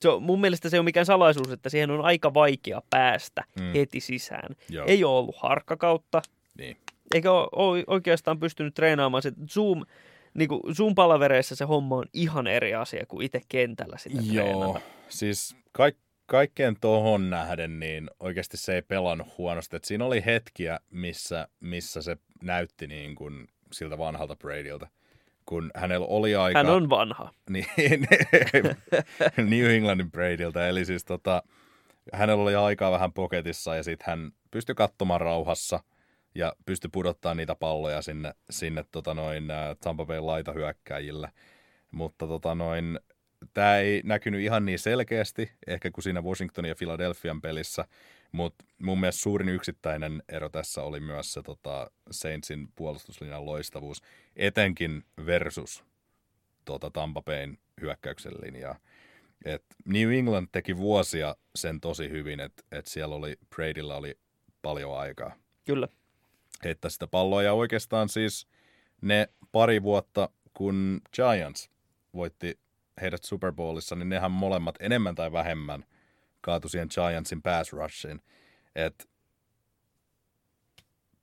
[0.00, 3.72] se on, mun mielestä se ole mikään salaisuus, että siihen on aika vaikea päästä Mm.
[3.74, 4.56] heti sisään.
[4.68, 4.86] Joo.
[4.88, 6.22] Ei ole ollut harkkakautta,
[6.58, 6.76] Niin.
[7.14, 9.82] eikä ole, oikeastaan pystynyt treenaamaan se Zoom,
[10.34, 14.80] niin kuin Zoom-palavereissa se homma on ihan eri asia kuin itse kentällä sitä Joo, treenata.
[15.08, 15.96] siis kaik,
[16.26, 19.76] kaikkeen tohon nähden, niin oikeasti se ei pelannut huonosti.
[19.76, 24.88] Et siinä oli hetkiä, missä, missä se näytti niin kuin siltä vanhalta Bradyltä.
[25.46, 26.58] Kun hänellä oli aika...
[26.58, 27.32] Hän on vanha.
[27.50, 27.66] Niin,
[29.36, 30.68] New Englandin Bradyltä.
[30.68, 31.42] Eli siis tota,
[32.12, 35.80] hänellä oli aikaa vähän poketissa ja sitten hän pystyi katsomaan rauhassa
[36.34, 41.32] ja pystyi pudottaa niitä palloja sinne, sinne tota noin, ä, Tampa Bay laitahyökkäjille.
[41.90, 43.00] Mutta tota noin,
[43.54, 47.84] tämä ei näkynyt ihan niin selkeästi, ehkä kuin siinä Washingtonin ja Philadelphian pelissä,
[48.32, 54.02] mutta mun mielestä suurin yksittäinen ero tässä oli myös se tota, Saintsin puolustuslinjan loistavuus,
[54.36, 55.84] etenkin versus
[56.64, 58.78] tota, Tampa Bayn hyökkäyksen linjaa.
[59.44, 64.18] Et New England teki vuosia sen tosi hyvin, että et siellä oli, Bradylla oli
[64.62, 65.88] paljon aikaa Kyllä.
[66.64, 67.42] heittää sitä palloa.
[67.42, 68.48] Ja oikeastaan siis
[69.00, 71.70] ne pari vuotta, kun Giants
[72.14, 72.58] voitti
[73.00, 75.84] heidät Super Bowlissa, niin nehän molemmat enemmän tai vähemmän
[76.40, 78.22] kaatu siihen Giantsin pass rushiin.
[78.74, 79.08] Et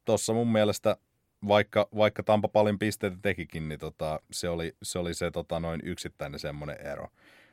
[0.06, 0.98] tossa mun mielestä,
[1.48, 5.82] vaikka, vaikka Tampa paljon pisteitä tekikin, niin tota, se, oli, se oli se tota, noin
[5.84, 7.08] yksittäinen semmoinen ero.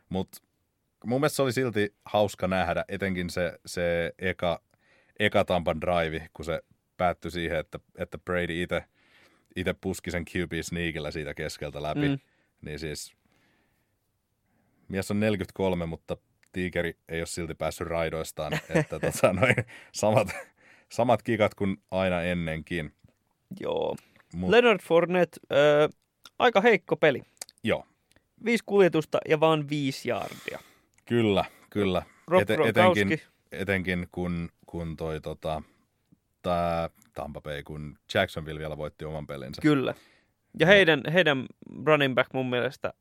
[0.09, 0.39] Mutta
[1.07, 4.63] mun mielestä se oli silti hauska nähdä, etenkin se, se eka,
[5.19, 6.63] eka Tampan drive, kun se
[6.97, 8.85] päättyi siihen, että, että Brady itse
[9.57, 12.09] itse puski sen QB sneakillä siitä keskeltä läpi.
[12.09, 12.19] Mm.
[12.63, 13.17] Niin siis
[14.90, 16.16] mies on 43, mutta
[16.53, 18.53] tiikeri ei ole silti päässyt raidoistaan.
[18.68, 19.55] että tota, noin,
[19.92, 20.29] samat,
[20.88, 22.94] samat kikat kuin aina ennenkin.
[23.61, 23.96] Joo.
[24.35, 25.90] Mut, Leonard Fournette, äh,
[26.38, 27.22] aika heikko peli.
[27.64, 27.87] Joo.
[28.44, 30.59] Viisi kuljetusta ja vaan viisi jaardia.
[31.05, 32.03] Kyllä, kyllä.
[32.29, 33.20] Rob Ete, etenkin,
[33.53, 35.62] etenkin kun, kun toi tota,
[36.42, 39.62] tää Tampa Bay, kun Jacksonville vielä voitti oman pelinsä.
[39.62, 39.94] Kyllä.
[40.59, 41.46] Ja heidän, heidän
[41.87, 42.92] running back mun mielestä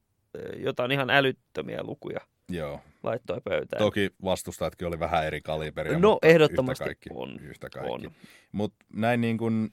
[0.58, 2.82] jotain ihan älyttömiä lukuja Joo.
[3.04, 3.80] laittoi pöytään.
[3.84, 7.40] Toki vastustajatkin oli vähän eri kaliberia, No mutta ehdottomasti yhtä kaikki, on.
[7.40, 7.92] Yhtä kaikki.
[7.92, 8.12] on.
[8.52, 9.70] Mutta näin niin kuin,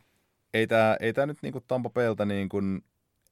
[0.55, 2.83] ei tämä ei tää nyt niin kuin Tampa Baylta niin kuin,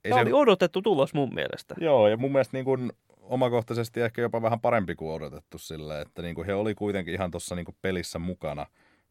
[0.04, 1.74] ei Tämä oli odotettu tulos mun mielestä.
[1.80, 6.22] Joo, ja mun mielestä niin kuin, omakohtaisesti ehkä jopa vähän parempi kuin odotettu sille, että
[6.22, 8.66] niin kuin he oli kuitenkin ihan tuossa niin pelissä mukana.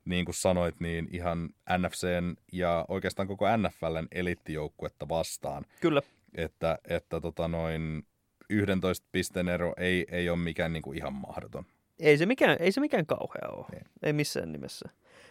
[0.05, 5.65] Niin kuin sanoit, niin ihan NFCn ja oikeastaan koko NFLn elittijoukkuetta vastaan.
[5.81, 6.01] Kyllä.
[6.35, 8.05] Että, että tota noin
[8.49, 11.65] 11 pisteen ero ei, ei ole mikään niin kuin ihan mahdoton.
[11.99, 13.65] Ei se mikään, ei se mikään kauhea ole.
[13.73, 13.81] Ei.
[14.03, 14.89] Ei missään nimessä.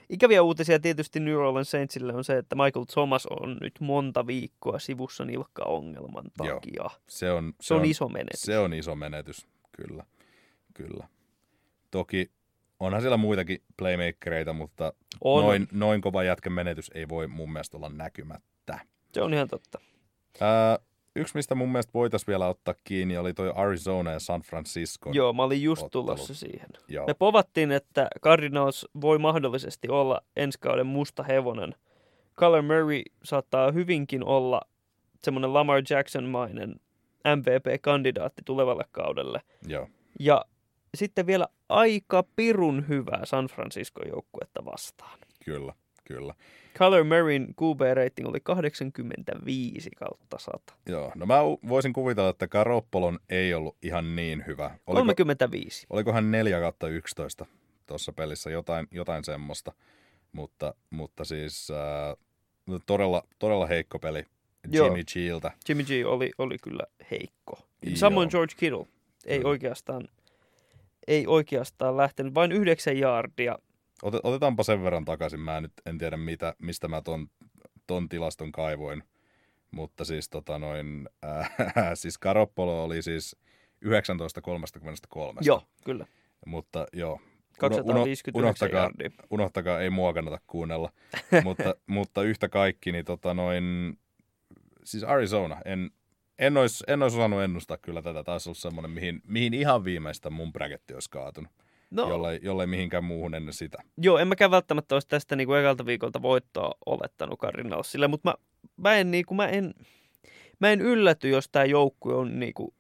[0.09, 4.79] Ikäviä uutisia tietysti New Orleans Saintsille on se, että Michael Thomas on nyt monta viikkoa
[4.79, 6.55] sivussa nilkkaongelman Joo.
[6.55, 6.91] takia.
[7.09, 8.43] Se on, Se on iso menetys.
[8.43, 10.05] Se on iso menetys, kyllä.
[10.75, 11.09] kyllä.
[11.91, 12.31] Toki
[12.81, 15.45] onhan siellä muitakin playmakereita, mutta On.
[15.45, 18.81] noin, noin kova jätken menetys ei voi mun mielestä olla näkymättä.
[19.15, 19.81] Se on ihan totta.
[20.41, 20.79] Ää,
[21.17, 25.11] yksi, mistä mun mielestä voitaisiin vielä ottaa kiinni, oli toi Arizona ja San Francisco.
[25.13, 26.07] Joo, mä olin just ottelut.
[26.07, 26.69] tulossa siihen.
[26.89, 27.07] Joo.
[27.07, 31.75] Me povattiin, että Cardinals voi mahdollisesti olla ensi kauden musta hevonen.
[32.39, 34.61] Kyler Murray saattaa hyvinkin olla
[35.25, 36.81] semmoinen Lamar Jackson-mainen
[37.37, 39.41] MVP-kandidaatti tulevalle kaudelle.
[39.67, 39.89] Joo.
[40.21, 40.45] Ja
[40.95, 45.19] sitten vielä aika pirun hyvää San Francisco-joukkuetta vastaan.
[45.45, 46.35] Kyllä, kyllä.
[46.79, 50.75] Kyler Murrayn QB-rating oli 85 kautta 100.
[50.87, 51.13] Joo.
[51.15, 51.39] No mä
[51.69, 54.71] voisin kuvitella, että Garoppolon ei ollut ihan niin hyvä.
[54.87, 55.87] Oliko, 35.
[55.91, 57.47] oliko hän 4 kautta 11
[57.87, 59.73] tuossa pelissä, jotain, jotain semmoista.
[60.33, 62.17] Mutta, mutta siis äh,
[62.87, 64.25] todella, todella heikko peli
[64.71, 64.87] Joo.
[64.87, 65.53] Jimmy Giltä.
[65.69, 67.59] Jimmy G oli, oli kyllä heikko.
[67.83, 67.97] Joo.
[67.97, 68.87] Samoin George Kittle
[69.27, 70.09] ei oikeastaan,
[71.07, 72.35] ei oikeastaan lähtenyt.
[72.35, 73.59] Vain yhdeksän jaardia.
[74.03, 75.41] Ote- Otetaanpa sen verran takaisin.
[75.41, 77.27] Mä nyt en tiedä, mitä, mistä mä ton,
[77.87, 79.03] ton tilaston kaivoin.
[79.71, 81.51] Mutta siis, tota noin, äh,
[81.95, 83.37] siis Garoppolo oli siis
[83.85, 85.39] 19.33.
[85.41, 86.07] Joo, kyllä.
[86.47, 87.21] Mutta joo,
[87.59, 88.91] 259 unohtakaa,
[89.31, 90.93] unohtakaa, ei mua kannata kuunnella.
[91.45, 93.99] mutta, mutta yhtä kaikki, niin tota noin,
[94.85, 95.91] siis Arizona, en,
[96.39, 98.25] en olisi en ois osannut ennustaa kyllä tätä.
[98.25, 101.53] Taisi olla semmoinen, mihin, mihin ihan viimeistä mun braketti olisi kaatunut,
[101.93, 103.79] No, jollei, jollei mihinkään muuhun ennen sitä.
[103.99, 108.35] joo, en mäkään välttämättä olisi tästä niin kuin ekalta viikolta voittoa olettanut Cardinalsille, mutta mä,
[108.77, 109.75] mä, en, niin kuin, mä, en,
[110.59, 112.75] mä en ylläty, jos tämä joukkue on, niin kuin,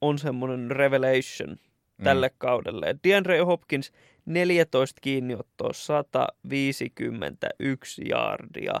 [0.00, 1.56] on semmoinen revelation
[2.04, 2.34] tälle mm.
[2.38, 2.96] kaudelle.
[3.04, 3.92] DeAndre Hopkins
[4.26, 8.74] 14 kiinniottoa, 151 jaardia.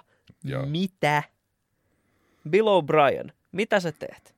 [0.44, 0.66] Joo.
[0.66, 1.22] Mitä?
[2.50, 4.34] Bill O'Brien, mitä sä teet?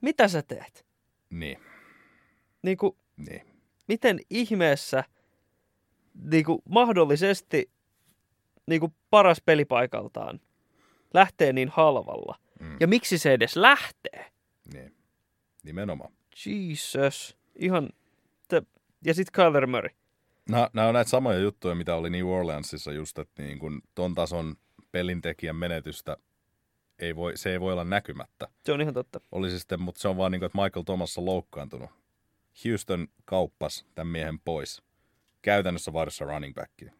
[0.00, 0.86] Mitä sä teet?
[1.30, 1.58] Niin,
[2.62, 3.51] Niin kuin, niin.
[3.88, 5.04] Miten ihmeessä
[6.14, 7.70] niin kuin mahdollisesti
[8.66, 10.40] niin kuin paras pelipaikaltaan
[11.14, 12.38] lähtee niin halvalla?
[12.60, 12.76] Mm.
[12.80, 14.32] Ja miksi se edes lähtee?
[14.72, 14.96] Niin,
[15.62, 16.12] nimenomaan.
[16.46, 17.36] Jesus.
[17.56, 17.88] Ihan,
[18.48, 18.62] te,
[19.04, 19.90] ja sitten Kyler Murray.
[20.48, 24.14] Nämä, nämä on näitä samoja juttuja, mitä oli New Orleansissa just, että niin kun ton
[24.14, 24.56] tason
[24.92, 26.16] pelintekijän menetystä
[26.98, 28.48] ei voi, se ei voi olla näkymättä.
[28.64, 29.20] Se on ihan totta.
[29.32, 31.90] Oli se sitten, mutta se on vaan niin kuin, että Michael Thomas on loukkaantunut.
[32.64, 34.82] Houston kauppas tämän miehen pois.
[35.42, 36.92] Käytännössä varassa running backia.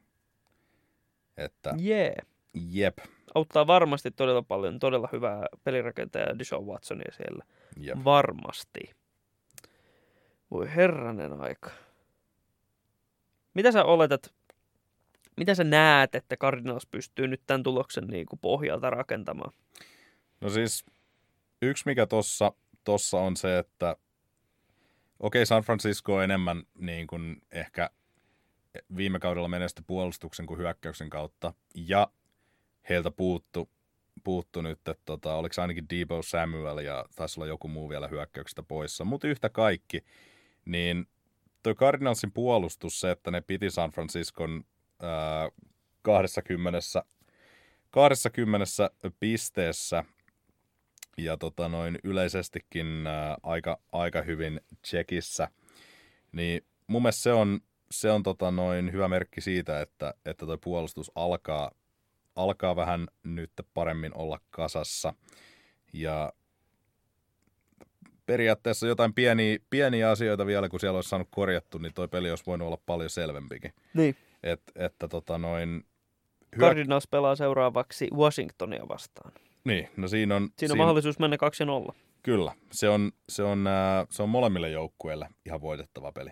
[1.36, 1.74] Että.
[1.84, 2.14] Yeah.
[2.54, 2.98] jep,
[3.34, 7.44] Auttaa varmasti todella paljon todella hyvää pelirakentaja Deshaun Watsonia siellä.
[7.76, 7.98] jep.
[8.04, 8.80] Varmasti.
[10.50, 11.70] Voi herranen aika.
[13.54, 14.34] Mitä sä oletat,
[15.36, 19.52] mitä sä näet, että Cardinals pystyy nyt tämän tuloksen niin kuin pohjalta rakentamaan?
[20.40, 20.84] No siis
[21.62, 22.52] yksi mikä tossa,
[22.84, 23.96] tossa on se, että
[25.22, 27.90] okei San Francisco on enemmän niin kuin ehkä
[28.96, 31.54] viime kaudella menestä puolustuksen kuin hyökkäyksen kautta.
[31.74, 32.08] Ja
[32.88, 33.70] heiltä puuttu,
[34.24, 38.62] puuttu nyt, että tota, oliko ainakin Debo Samuel ja taisi olla joku muu vielä hyökkäyksestä
[38.62, 39.04] poissa.
[39.04, 40.04] Mutta yhtä kaikki,
[40.64, 41.08] niin
[41.62, 44.64] toi Cardinalsin puolustus, se, että ne piti San Franciscon
[45.00, 45.50] ää,
[46.02, 46.80] 20
[47.90, 48.66] 20
[49.20, 50.04] pisteessä
[51.18, 55.48] ja tota noin yleisestikin ää, aika, aika hyvin Tsekissä.
[56.32, 60.58] Niin mun mielestä se on, se on tota noin hyvä merkki siitä, että, että toi
[60.58, 61.70] puolustus alkaa,
[62.36, 65.14] alkaa vähän nyt paremmin olla kasassa.
[65.92, 66.32] Ja
[68.26, 72.46] periaatteessa jotain pieniä, pieniä asioita vielä, kun siellä olisi saanut korjattu, niin toi peli olisi
[72.46, 73.72] voinut olla paljon selvempikin.
[73.94, 74.16] Niin.
[74.42, 75.84] Et, että tota noin...
[76.56, 76.66] Hyö...
[76.66, 79.32] Cardinals pelaa seuraavaksi Washingtonia vastaan.
[79.64, 80.48] Niin, no siinä on...
[80.58, 81.36] Siinä on mahdollisuus mennä
[81.90, 81.94] 2-0.
[82.22, 86.30] Kyllä, se on, se on, äh, se on molemmille joukkueille ihan voitettava peli.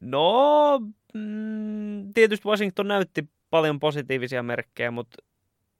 [0.00, 0.80] No,
[1.14, 5.16] mm, tietysti Washington näytti paljon positiivisia merkkejä, mutta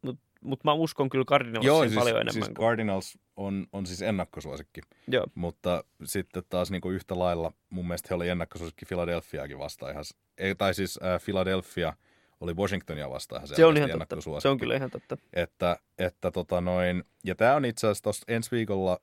[0.03, 2.33] mut, mut mä uskon kyllä Cardinalsiin Joo, paljon siis, enemmän.
[2.33, 2.55] siis kuin...
[2.55, 5.27] Cardinals on, on siis ennakkosuosikki, Joo.
[5.35, 10.05] mutta sitten taas niin kuin yhtä lailla mun mielestä he oli ennakkosuosikki Philadelphiaakin vastaan ihan,
[10.39, 11.93] ei, tai siis äh, Philadelphia
[12.41, 14.41] oli Washingtonia vastaan ihan Se on ihan totta.
[14.41, 15.17] Se on kyllä ihan totta.
[15.33, 19.01] Että, että tota noin, ja tämä on itse asiassa tossa ensi viikolla,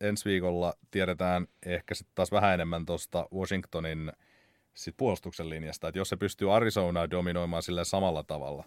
[0.00, 4.12] ensi viikolla tiedetään ehkä sitten taas vähän enemmän tuosta Washingtonin
[4.74, 8.64] sit puolustuksen linjasta, että jos se pystyy Arizonaa dominoimaan sillä samalla tavalla,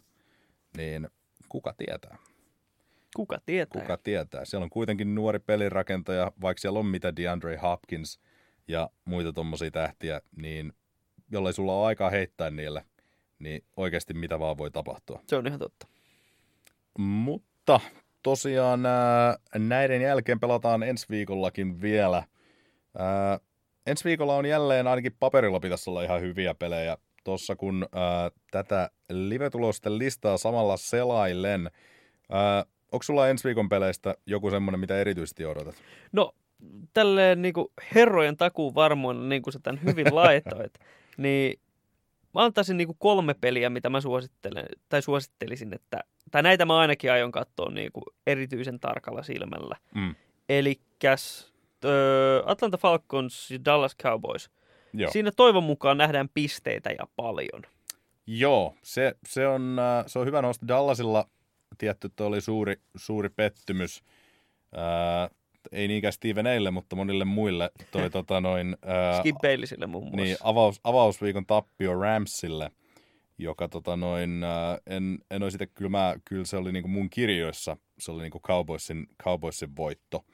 [0.77, 1.07] niin
[1.49, 2.17] kuka tietää?
[3.15, 3.81] Kuka tietää?
[3.81, 4.45] Kuka tietää?
[4.45, 8.19] Siellä on kuitenkin nuori pelirakentaja, vaikka siellä on mitä DeAndre Hopkins
[8.67, 10.73] ja muita tuommoisia tähtiä, niin
[11.31, 12.85] jollei sulla ole aikaa heittää niille,
[13.43, 15.21] niin oikeasti mitä vaan voi tapahtua.
[15.27, 15.87] Se on ihan totta.
[16.97, 17.79] Mutta
[18.23, 22.23] tosiaan ää, näiden jälkeen pelataan ensi viikollakin vielä.
[22.97, 23.39] Ää,
[23.87, 26.97] ensi viikolla on jälleen ainakin paperilla pitäisi olla ihan hyviä pelejä.
[27.23, 31.71] Tuossa kun ää, tätä live-tulosten listaa samalla selailen,
[32.29, 35.75] ää, onko sulla ensi viikon peleistä joku semmoinen, mitä erityisesti odotat?
[36.11, 36.35] No,
[36.93, 40.73] tälleen niin kuin herrojen takuun varmoin, niin kuin sä tämän hyvin laitoit,
[41.17, 41.59] niin
[42.33, 45.99] mä antaisin niin kuin kolme peliä, mitä mä suosittelen, tai suosittelisin, että,
[46.31, 49.75] tai näitä mä ainakin aion katsoa niin kuin erityisen tarkalla silmällä.
[49.95, 50.15] Mm.
[50.49, 51.51] Elikkäs
[52.45, 54.49] Atlanta Falcons ja Dallas Cowboys.
[54.93, 55.11] Joo.
[55.11, 57.61] Siinä toivon mukaan nähdään pisteitä ja paljon.
[58.27, 60.67] Joo, se, se, on, äh, se on hyvä nosto.
[60.67, 61.29] Dallasilla
[61.77, 64.03] tietty, että oli suuri, suuri pettymys.
[64.75, 65.29] Ää,
[65.71, 68.77] ei niinkään Steven Eille, mutta monille muille toi tota noin...
[68.85, 70.23] Ää, Skip Baylessille muun muassa.
[70.23, 72.71] niin, avaus, avausviikon tappio Ramsille,
[73.37, 77.09] joka tota noin, ää, en, en olisi sitä, kyllä, mä, kyllä se oli niinku mun
[77.09, 80.25] kirjoissa, se oli niinku Cowboysin, Cowboysin voitto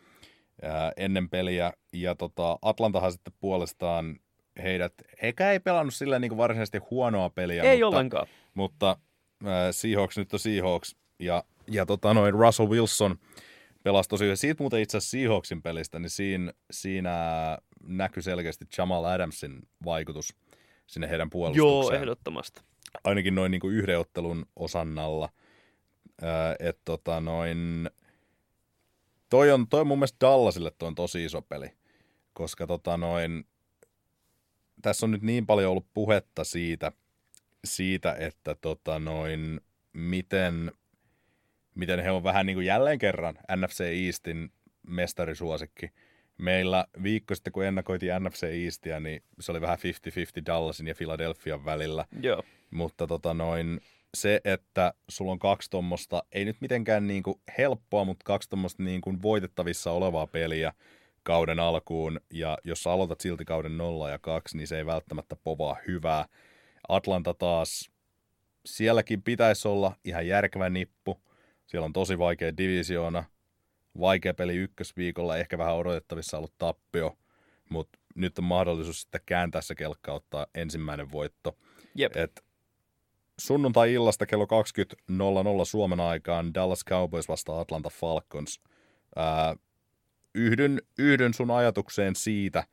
[0.61, 1.73] ää, ennen peliä.
[1.93, 4.19] Ja tota, Atlantahan sitten puolestaan
[4.63, 8.27] heidät, eikä ei pelannut sillä niinku varsinaisesti huonoa peliä, Ei mutta, ollenkaan.
[8.53, 8.97] mutta
[9.45, 10.95] äh, Seahawks nyt on Seahawks.
[11.19, 13.15] Ja, ja tota noin Russell Wilson
[13.83, 14.37] pelasi tosi hyvin.
[14.37, 20.35] Siitä muuten itse asiassa Seahawksin pelistä, niin siinä, siinä näkyi selkeästi Jamal Adamsin vaikutus
[20.87, 22.01] sinne heidän Joo, puolustukseen.
[22.01, 22.61] ehdottomasti.
[23.03, 25.29] Ainakin noin niin kuin yhden ottelun osannalla.
[26.23, 27.89] Äh, että tota noin,
[29.29, 31.71] toi on, toi on mun mielestä Dallasille toi on tosi iso peli,
[32.33, 33.45] koska tota noin,
[34.81, 36.91] tässä on nyt niin paljon ollut puhetta siitä,
[37.65, 39.61] siitä että tota noin,
[39.93, 40.71] miten,
[41.77, 44.51] miten he on vähän niin kuin jälleen kerran NFC Eastin
[44.87, 45.91] mestarisuosikki.
[46.37, 49.77] Meillä viikko sitten, kun ennakoitiin NFC Eastia, niin se oli vähän
[50.39, 52.05] 50-50 Dallasin ja Philadelphian välillä.
[52.21, 52.43] Joo.
[52.71, 53.81] Mutta tota noin,
[54.17, 58.83] se, että sulla on kaksi tuommoista, ei nyt mitenkään niin kuin helppoa, mutta kaksi tuommoista
[58.83, 60.73] niin kuin voitettavissa olevaa peliä
[61.23, 65.35] kauden alkuun, ja jos sä aloitat silti kauden 0 ja 2, niin se ei välttämättä
[65.35, 66.25] povaa hyvää.
[66.87, 67.91] Atlanta taas,
[68.65, 71.21] sielläkin pitäisi olla ihan järkevä nippu.
[71.67, 73.23] Siellä on tosi vaikea divisioona,
[73.99, 77.17] vaikea peli ykkösviikolla, ehkä vähän odotettavissa ollut tappio,
[77.69, 81.57] mutta nyt on mahdollisuus sitten kääntää se kelkka, ottaa ensimmäinen voitto.
[81.95, 82.15] Jep.
[82.15, 82.45] Et
[83.39, 88.61] sunnuntai-illasta kello 20.00 Suomen aikaan Dallas Cowboys vastaa Atlanta Falcons.
[89.15, 89.55] Ää,
[90.35, 92.63] yhdyn, yhdyn sun ajatukseen siitä,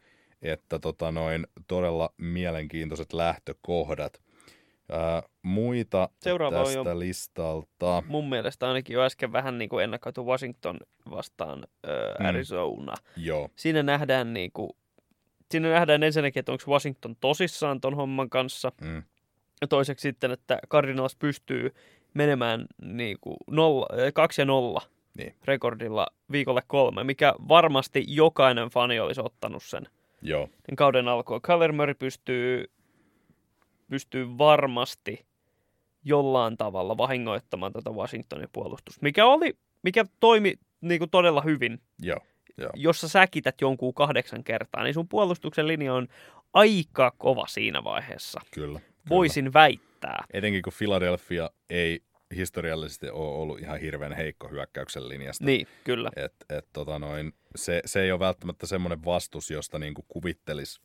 [0.42, 4.23] että tota noin, todella mielenkiintoiset lähtökohdat.
[4.92, 8.02] Ää, muita Seuraava on tästä jo- listalta.
[8.06, 10.78] Mun mielestä ainakin jo äsken vähän niin kuin ennakoitu Washington
[11.10, 12.26] vastaan ö, Mm.
[12.26, 12.94] Arizona.
[13.16, 14.70] Joo, Siinä nähdään niin kuin,
[15.50, 18.72] siinä nähdään ensinnäkin, että onko Washington tosissaan ton homman kanssa.
[18.80, 19.02] mm,
[19.60, 21.74] Ja toiseksi sitten, että Cardinals pystyy
[22.14, 24.80] menemään niin kuin nolla, 2 ja 0
[25.18, 25.34] Niin.
[25.44, 29.86] rekordilla viikolle kolme, mikä varmasti jokainen fani olisi ottanut sen
[30.22, 31.40] joo, niin kauden alkua.
[31.40, 32.70] Kyler Murray pystyy,
[33.90, 35.26] pystyy varmasti
[36.04, 41.80] jollain tavalla vahingoittamaan tätä Washingtonin puolustusta, mikä, oli, mikä toimi niin kuin todella hyvin.
[41.98, 42.20] joo,
[42.58, 42.70] joo.
[42.74, 46.08] Jos sä säkität jonkun kahdeksan kertaa, niin sun puolustuksen linja on
[46.52, 48.40] aika kova siinä vaiheessa.
[48.54, 48.78] Kyllä.
[48.78, 48.80] kyllä.
[49.08, 50.24] Voisin väittää.
[50.32, 52.00] Etenkin kun Philadelphia ei
[52.36, 55.44] historiallisesti ole ollut ihan hirveän heikko hyökkäyksen linjasta.
[55.44, 56.10] Niin, kyllä.
[56.16, 60.80] Et, et, tota noin, se, se ei ole välttämättä semmoinen vastus, josta niinku kuvittelisi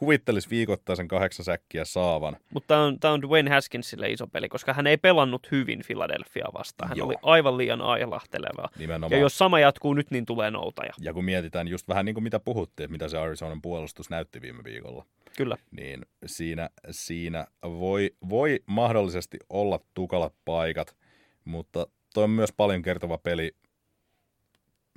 [0.00, 2.36] kuvittelis viikoittaisen kahdeksan säkkiä saavan.
[2.54, 6.46] Mutta tämä on, tää on Dwayne Haskinsille iso peli, koska hän ei pelannut hyvin Philadelphia
[6.54, 6.88] vastaan.
[6.88, 7.06] Hän Joo.
[7.06, 8.68] oli aivan liian ailahteleva.
[8.78, 9.12] Nimenomaan.
[9.12, 10.92] Ja jos sama jatkuu nyt, niin tulee noutaja.
[11.00, 14.40] ja kun mietitään just vähän niin kuin mitä puhuttiin, että mitä se Arizonan puolustus näytti
[14.40, 15.56] viime viikolla, Kyllä.
[15.70, 20.96] niin siinä, siinä voi, voi mahdollisesti olla tukalat paikat,
[21.44, 23.52] mutta toi on myös paljon kertova peli.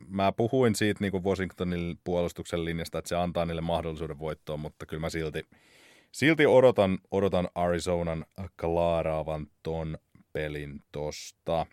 [0.08, 4.86] Mä puhuin siitä niin kuin Washingtonin puolustuksen linjasta, että se antaa niille mahdollisuuden voittoon, mutta
[4.86, 5.46] kyllä mä silti,
[6.12, 8.26] silti odotan, odotan Arizonan
[8.62, 9.98] klaaraavan ton
[10.34, 11.66] pelin tosta.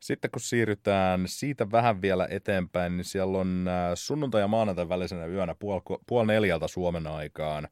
[0.00, 5.26] Sitten kun siirrytään siitä vähän vielä eteenpäin, niin siellä on äh, sunnuntai ja maanantai välisenä
[5.26, 7.68] yönä puol, puol neljältä Suomen aikaan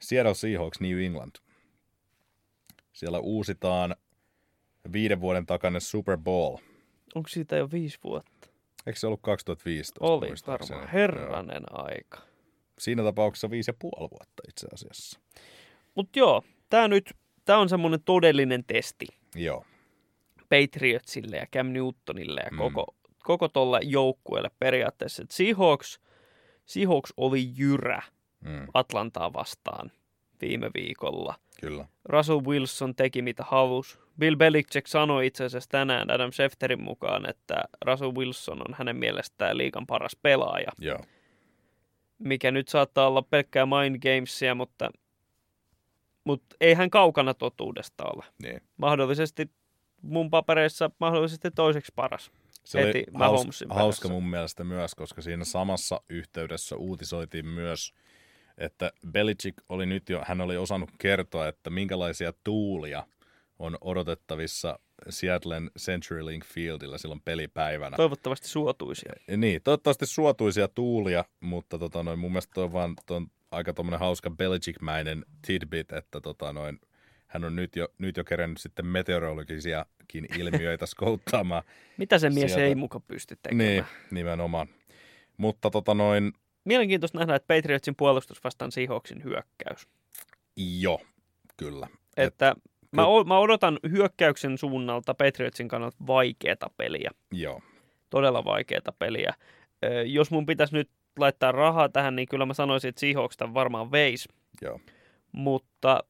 [0.00, 1.36] Seattle Seahawks New England.
[2.92, 3.96] Siellä uusitaan
[4.92, 6.56] viiden vuoden takainen Super Bowl.
[7.14, 8.31] Onko siitä jo viisi vuotta?
[8.86, 10.04] Eikö se ollut 2015?
[10.04, 10.80] Oli varmaan.
[10.80, 10.88] Joo.
[10.92, 12.18] Herranen aika.
[12.78, 15.20] Siinä tapauksessa viisi ja puoli vuotta itse asiassa.
[15.94, 17.14] Mutta joo, tämä nyt
[17.44, 19.64] tää on semmoinen todellinen testi Joo,
[20.48, 22.58] Patriotsille ja Cam Newtonille ja Mm.
[22.58, 25.22] koko, koko tolle joukkueelle periaatteessa.
[25.22, 26.00] Et Seahawks,
[26.66, 28.02] Seahawks oli jyrä
[28.40, 29.90] mm, Atlantaa vastaan
[30.42, 31.34] viime viikolla.
[31.60, 31.86] kyllä.
[32.04, 33.98] Russell Wilson teki mitä halusi.
[34.18, 39.58] Bill Belichick sanoi itse asiassa tänään Adam Schefterin mukaan, että Russell Wilson on hänen mielestään
[39.58, 40.98] liikan paras pelaaja, Joo,
[42.18, 44.90] mikä nyt saattaa olla pelkkää mind gamesia, mutta,
[46.24, 48.24] mutta ei hän kaukana totuudesta ole.
[48.42, 48.60] niin.
[48.76, 49.50] Mahdollisesti
[50.02, 52.30] mun papereissa mahdollisesti toiseksi paras.
[52.64, 54.12] Se oli Heti haus, Mahomesin hauska perässä.
[54.20, 57.92] mun mielestä myös, koska siinä samassa yhteydessä uutisoitiin myös,
[58.58, 63.06] että Belichick oli nyt jo, hän oli osannut kertoa, että minkälaisia tuulia
[63.58, 64.78] on odotettavissa
[65.08, 67.96] Seattlen CenturyLink Fieldillä silloin pelipäivänä.
[67.96, 69.12] Toivottavasti suotuisia.
[69.36, 73.72] Niin, toivottavasti suotuisia tuulia, mutta tota noin, mun mielestä toi on vaan toi on aika
[73.72, 76.80] tommonen hauska Belichick-mäinen tidbit, että tota noin,
[77.26, 81.62] hän on nyt jo, nyt jo kerännyt sitten meteorologisiakin ilmiöitä skouttaamaan.
[81.96, 82.66] Mitä se mies Sieltä.
[82.66, 83.68] ei muka pysty tekemään?
[83.68, 84.68] Niin, nimenomaan.
[85.36, 86.32] Mutta tota noin,
[86.64, 89.88] Mielenkiintoista nähdä, että Patriotsin puolustus vastaan Seahawksin hyökkäys.
[90.80, 91.00] jo,
[91.56, 91.88] kyllä.
[92.16, 92.54] Et, Että
[92.90, 97.10] mä, o- mä odotan hyökkäyksen suunnalta Patriotsin kannalta vaikeata peliä.
[97.32, 97.60] joo,
[98.10, 99.34] Todella vaikeata peliä.
[99.84, 103.54] Ö, jos mun pitäisi nyt laittaa rahaa tähän, niin kyllä mä sanoisin, että Seahawks tämän
[103.54, 104.28] varmaan veis.
[104.62, 104.80] joo,
[105.32, 106.04] Mutta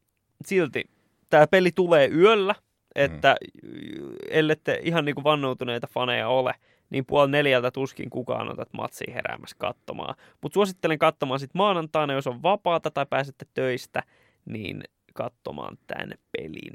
[0.47, 0.85] silti
[1.31, 2.55] tämä peli tulee yöllä,
[2.95, 4.13] että mm.
[4.31, 6.55] ellette ihan niin kuin vannoutuneita faneja ole,
[6.93, 10.15] niin puoli neljältä tuskin kukaan otat matsia heräämässä katsomaan.
[10.41, 14.03] Mutta suosittelen katsomaan sitten maanantaina, jos on vapaata tai pääsette töistä,
[14.45, 14.83] niin
[15.15, 16.75] katsomaan tämän pelin.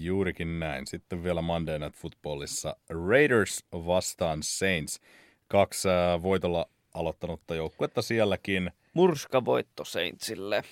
[0.00, 0.86] juurikin näin.
[0.86, 5.00] Sitten vielä Monday Night Footballissa Raiders vastaan Saints.
[5.48, 8.70] Kaksi äh, voitolla aloittanutta joukkuetta sielläkin.
[8.94, 10.62] Murskavoitto Saintsille.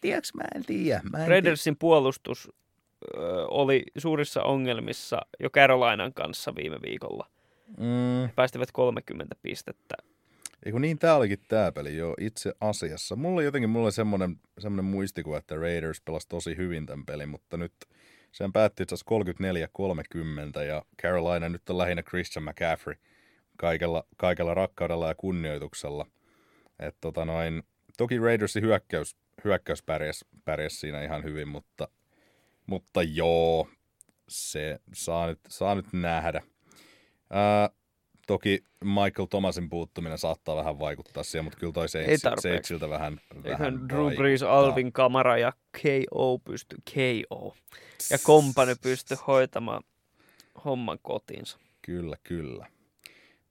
[0.00, 1.00] Tiedätkö, mä en tiedä.
[1.10, 2.52] Mä en Raidersin puolustus
[3.16, 7.26] ö, oli suurissa ongelmissa jo Carolinan kanssa viime viikolla.
[7.68, 9.94] Mm, Päästivät 30 pistettä.
[10.66, 13.16] Eiku niin, tää olikin tää peli jo itse asiassa.
[13.16, 17.28] Mulla oli jotenkin mulla oli semmonen, semmonen muistikuva, että Raiders pelasi tosi hyvin tämän pelin,
[17.28, 17.72] mutta nyt
[18.32, 22.94] sen päätti itse asiassa 34-30 ja Carolina nyt on lähinnä Christian McCaffrey
[23.56, 26.06] kaikella, kaikella rakkaudella ja kunnioituksella.
[26.78, 27.62] Et tota noin,
[27.96, 31.88] toki Raidersin hyökkäys, hyökkäys pärjäs, pärjäs siinä ihan hyvin, mutta,
[32.66, 33.68] mutta joo,
[34.28, 36.42] se saa nyt, saa nyt nähdä.
[37.30, 37.70] Ää,
[38.26, 42.22] toki Michael Thomasin puuttuminen saattaa vähän vaikuttaa siihen, mutta kyllä toi Saints.
[42.38, 44.42] Saintsiltä vähän, vähän Eihän Drew Brees.
[44.42, 45.52] Alvin Kamara ja
[45.82, 47.56] KO pysty, KO,
[48.10, 49.82] ja kompani pysty hoitamaan
[50.64, 51.58] homman kotiinsa.
[51.82, 52.66] Kyllä, kyllä.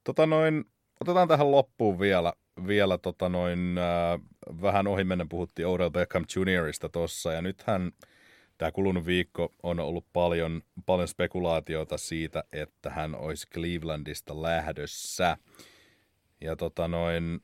[0.03, 0.65] Tota noin,
[1.01, 2.33] otetaan tähän loppuun vielä,
[2.67, 4.19] vielä tota noin, äh,
[4.61, 7.91] vähän ohimennen puhuttiin Odell Beckham Juniorista tossa, ja nythän
[8.57, 15.37] tämä kulunut viikko on ollut paljon, paljon spekulaatiota siitä, että hän olisi Clevelandista lähdössä.
[16.41, 17.39] Ja tota noin,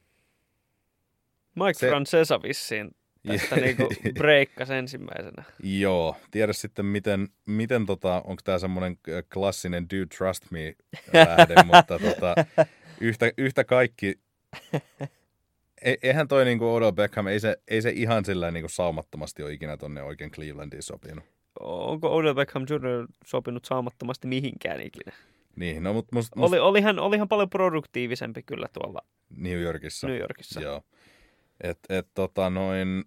[1.56, 1.90] Mike Se-.
[1.90, 2.92] Francesa vissiin
[3.28, 5.44] tästä niinku breikkasi ensimmäisenä.
[5.64, 8.98] Joo, tiedä sitten miten, miten tota, onko tämä semmoinen
[9.34, 10.76] klassinen do trust me
[11.14, 12.36] lähde, mutta tota,
[13.02, 14.20] yhtä, yhtä kaikki,
[15.82, 19.54] e, eihän toi niinku Odell Beckham, ei se, ei se ihan sillä niinku saumattomasti ole
[19.54, 21.26] ikinä tonne oikein Clevelandiin sopinut.
[21.60, 23.08] Onko Odell Beckham Jr.
[23.26, 25.12] sopinut saamattomasti mihinkään ikinä?
[25.56, 29.00] Niin, no mutta must, must Oli, olihan, olihan paljon produktiivisempi kyllä tuolla
[29.38, 30.08] New Yorkissa.
[30.08, 30.62] New Yorkissa.
[30.62, 30.82] Joo.
[31.62, 33.04] Et, et tota noin,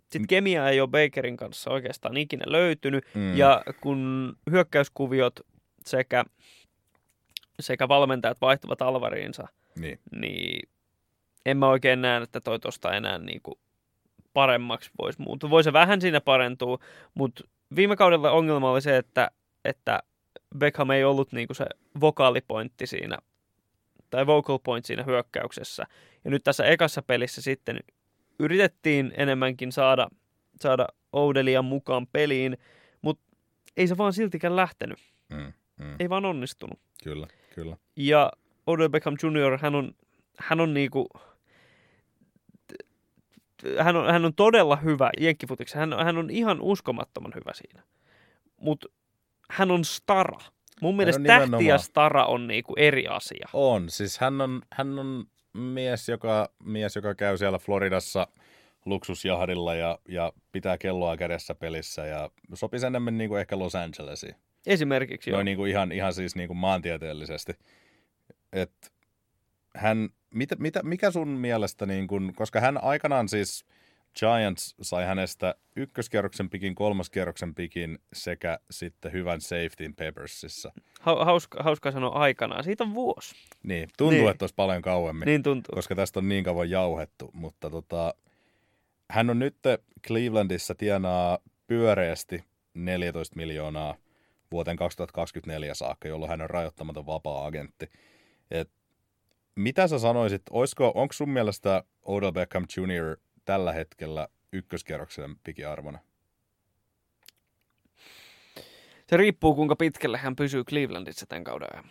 [0.00, 3.04] Sitten kemia ei ole Bakerin kanssa oikeastaan ikinä löytynyt.
[3.14, 3.36] Mm.
[3.36, 5.40] Ja kun hyökkäyskuviot
[5.86, 6.24] sekä,
[7.60, 9.48] sekä valmentajat vaihtuvat alvariinsa,
[9.78, 9.98] Niin.
[10.12, 10.68] niin
[11.46, 13.58] en mä oikein näe, että toi tosta enää niinku
[14.32, 15.50] paremmaksi voisi muuttua.
[15.50, 16.78] Voi se vähän siinä parentua,
[17.14, 17.44] mutta
[17.76, 19.30] viime kaudella ongelma oli se, että,
[19.64, 20.02] että
[20.58, 21.66] Beckham ei ollut niinku se
[22.00, 23.18] vokaalipointti siinä,
[24.10, 25.86] tai vocal point siinä hyökkäyksessä.
[26.24, 27.80] Ja nyt tässä ekassa pelissä sitten
[28.38, 30.08] yritettiin enemmänkin saada,
[30.60, 32.58] saada Oudelia mukaan peliin,
[33.02, 33.24] mutta
[33.76, 34.98] ei se vaan siltikään lähtenyt.
[35.28, 35.52] Mm.
[35.80, 35.96] Mm.
[35.98, 36.80] Ei vaan onnistunut.
[37.04, 37.76] Kyllä, kyllä.
[37.96, 38.32] Ja
[38.66, 39.94] Odell Beckham Jr., hän on,
[40.38, 41.08] hän on niinku,
[43.78, 45.78] hän on, hän on todella hyvä jenkkifutiksi.
[45.78, 47.82] Hän, hän on ihan uskomattoman hyvä siinä.
[48.56, 48.88] Mutta
[49.50, 50.38] hän on stara.
[50.80, 51.78] Mun mielestä tähti ja nimenomaan.
[51.78, 53.48] stara on niinku eri asia.
[53.52, 58.26] On, siis hän on, hän on mies, joka, mies, joka käy siellä Floridassa
[58.84, 64.34] luksusjahdilla ja, ja pitää kelloa kädessä pelissä ja sopisi enemmän niin kuin ehkä Los Angelesiin.
[64.66, 65.30] Esimerkiksi.
[65.30, 67.52] Noin niin kuin ihan, ihan siis niin kuin maantieteellisesti.
[68.52, 68.92] Et
[69.76, 73.64] hän, mitä, mitä, mikä sun mielestä, niin kuin, koska hän aikanaan siis
[74.18, 80.72] Giants sai hänestä ykköskierroksen pikin, kolmoskierroksen pikin sekä sitten hyvän safetyn Peppersissa.
[81.00, 82.64] Ha- hauska, hauska sanoa aikanaan.
[82.64, 83.34] Siitä on vuosi.
[83.62, 84.30] Niin, tuntuu, Niin.
[84.30, 85.26] että olisi paljon kauemmin.
[85.26, 85.74] Niin tuntuu.
[85.74, 88.14] koska tästä on niin kauan jauhettu, mutta tota,
[89.10, 89.56] hän on nyt
[90.06, 93.94] Clevelandissa tienaa pyöreästi 14 miljoonaa
[94.52, 97.90] vuoteen 2024 saakka, jolloin hän on rajoittamaton vapaa-agentti.
[98.50, 98.70] Et,
[99.60, 103.16] mitä sä sanoisit, oisko, onko sun mielestä Odell Beckham Jr.
[103.44, 105.98] tällä hetkellä ykköskierroksen pikiarvona?
[109.06, 111.90] Se riippuu, kuinka pitkälle hän pysyy Clevelandissa tämän kauden ajan.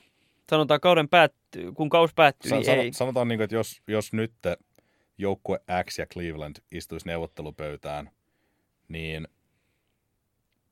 [0.49, 2.93] Sanotaan, kauden päättyy, kun kaus päättyy, niin sano- ei.
[2.93, 4.33] Sanotaan, niin kuin, että jos, jos nyt
[5.17, 5.59] joukkue
[5.89, 8.09] X ja Cleveland istuisi neuvottelupöytään,
[8.87, 9.27] niin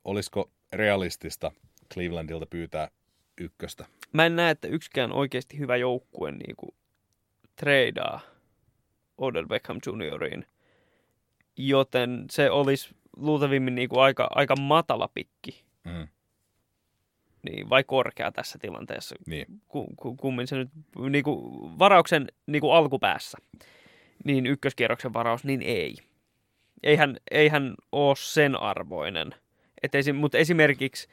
[0.04, 1.52] olisiko realistista
[1.94, 2.88] Clevelandilta pyytää
[3.40, 3.86] ykköstä?
[4.12, 6.74] Mä en näe, että yksikään oikeasti hyvä joukkue niin kuin
[7.58, 8.20] treidaa
[9.18, 10.46] Odell Beckham Junioriin.
[11.56, 15.64] Joten se olisi luultavimmin niin kuin aika, aika matala pikki.
[15.84, 16.08] Mm,
[17.42, 19.16] Niin, vai korkea tässä tilanteessa.
[19.26, 20.68] niin, Ku, ku, kummin se nyt,
[21.10, 21.38] niin kuin
[21.78, 23.38] varauksen niin kuin alkupäässä,
[24.24, 25.96] niin ykköskierroksen varaus, niin ei.
[26.82, 29.34] Eihän, eihän ole sen arvoinen.
[29.82, 31.08] Et esim, mutta esimerkiksi,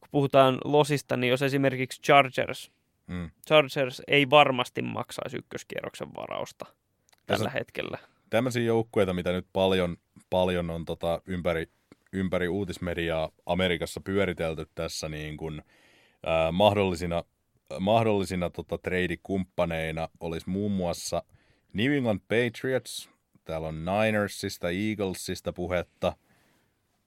[0.00, 2.70] kun puhutaan losista, niin jos esimerkiksi Chargers,
[3.10, 3.30] mm.
[3.48, 6.64] Chargers ei varmasti maksaisi ykköskierroksen varausta
[7.26, 7.98] tällä Tässä- hetkellä.
[8.30, 9.96] Tämmöisiä joukkueita, mitä nyt paljon,
[10.30, 11.66] paljon on tota ympäri,
[12.12, 15.62] ympäri uutismediaa Amerikassa pyöritelty tässä niin kuin,
[16.26, 17.24] ää, mahdollisina,
[17.80, 21.22] mahdollisina tota, treidikumppaneina olisi muun muassa
[21.72, 23.10] New England Patriots,
[23.44, 26.16] täällä on Ninersista, Eaglesista puhetta,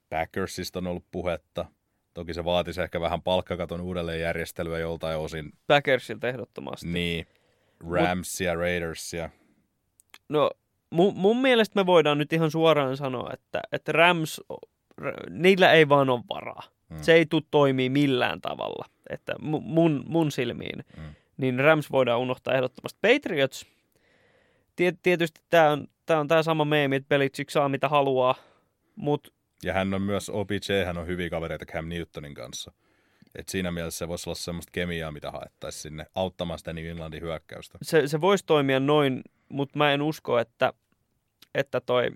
[0.10, 1.66] Packersista on ollut puhetta.
[2.14, 5.52] Toki se vaatisi ehkä vähän palkkakaton uudelleenjärjestelyä joltain osin.
[5.68, 6.88] Packersilta ehdottomasti.
[6.88, 7.28] Niin,
[7.92, 9.30] Ramsia, Raidersia.
[10.30, 10.52] No
[10.90, 14.42] mun, mun mielestä me voidaan nyt ihan suoraan sanoa, että, että Rams,
[15.30, 16.64] niillä ei vaan ole varaa.
[16.90, 16.98] Mm.
[17.02, 20.86] Se ei tule toimii millään tavalla, että mu- mun, mun silmiin.
[20.98, 21.04] Mm.
[21.38, 23.00] Niin Rams voidaan unohtaa ehdottomasti.
[23.02, 23.66] Patriots,
[24.76, 28.36] tiet, tietysti tämä on tämä on tää sama meemi, että Belichick saa mitä haluaa,
[28.96, 29.32] mutta
[29.64, 32.72] Ja hän on myös OBJ, hän on hyviä kavereita Cam Newtonin kanssa.
[33.36, 37.22] Et siinä mielessä se voisi olla semmoista kemiaa, mitä haettaisiin sinne auttamaan sitä New Englandin
[37.22, 37.78] hyökkäystä.
[37.82, 40.74] se, se voisi toimia noin, mutta mä en usko, että,
[41.56, 42.12] että toi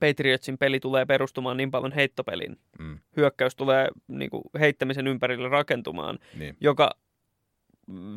[0.00, 2.58] Patriotsin peli tulee perustumaan niin paljon heittopelin.
[2.78, 6.56] Mm, Hyökkäys tulee niin kuin, heittämisen ympärille rakentumaan, niin.
[6.60, 6.90] joka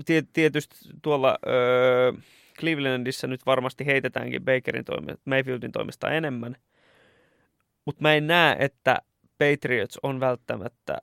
[0.06, 2.14] tie, tietysti tuolla öö,
[2.60, 6.56] Clevelandissa nyt varmasti heitetäänkin Bakerin toimesta, Mayfieldin toimesta enemmän.
[7.90, 8.98] Mutta mä en näe, että
[9.38, 10.98] Patriots on välttämättä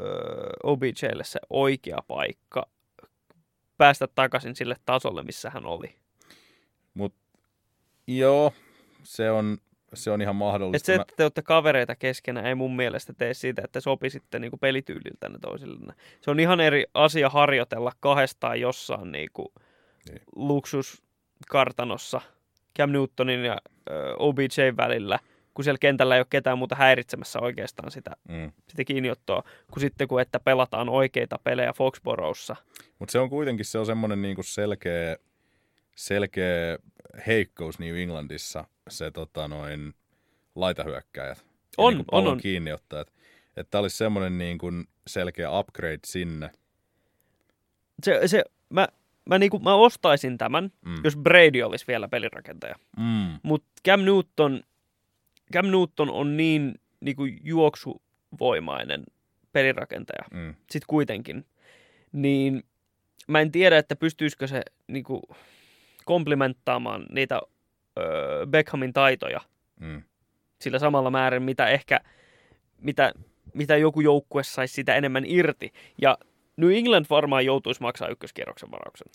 [0.00, 2.66] öö, OBJlle se oikea paikka
[3.78, 5.94] päästä takaisin sille tasolle, missä hän oli.
[8.06, 8.52] Joo,
[9.02, 9.58] se on,
[9.94, 10.86] se on ihan Et mahdollista.
[10.86, 15.38] se, että te olette kavereita keskenään, ei mun mielestä tee siitä, että sopisitte niinku pelityyliltänne
[15.38, 15.94] toisillenne.
[16.20, 19.52] Se on ihan eri asia harjoitella kahdestaan jossain niinku
[20.08, 20.20] Niin.
[20.36, 22.20] luksuskartanossa
[22.78, 23.56] Cam Newtonin ja
[23.90, 24.42] ö, OBJ
[24.76, 25.18] välillä,
[25.56, 28.52] kun siellä kentällä ei ole ketään muuta häiritsemässä oikeastaan sitä, mm.
[28.68, 29.42] sitä kiinniottoa,
[29.72, 32.56] kuin sitten kun että pelataan oikeita pelejä Foxborossa.
[32.98, 35.16] Mutta se on kuitenkin se on semmoinen niinku selkeä,
[35.96, 36.78] selkeä
[37.26, 39.94] heikkous New Englandissa, se tota noin
[40.54, 41.44] laitahyökkäjät.
[41.78, 42.38] On, niinku on, on.
[42.38, 43.12] kiinniottajat.
[43.56, 44.70] Että olisi semmoinen niinku
[45.06, 46.50] selkeä upgrade sinne.
[48.04, 48.88] Se, se, mä,
[49.24, 50.94] mä, niinku, mä ostaisin tämän, Mm.
[51.04, 52.74] jos Brady olisi vielä pelirakentaja.
[52.96, 53.40] Mm.
[53.42, 54.62] Mutta Cam Newton
[55.52, 59.04] Cam Newton on niin, niin kuin juoksuvoimainen
[59.52, 60.54] pelirakentaja, Mm.
[60.70, 61.44] sitten kuitenkin,
[62.12, 62.62] niin
[63.28, 65.22] mä en tiedä, että pystyisikö se niin kuin,
[66.04, 67.40] komplimenttaamaan niitä
[67.98, 69.40] öö, Beckhamin taitoja
[69.80, 70.02] Mm.
[70.60, 72.00] sillä samalla määrin, mitä ehkä,
[72.80, 73.12] mitä,
[73.54, 75.72] mitä joku joukkue saisi sitä enemmän irti.
[76.02, 76.18] Ja
[76.56, 79.06] New England varmaan joutuisi maksaa ykköskierroksen varauksen.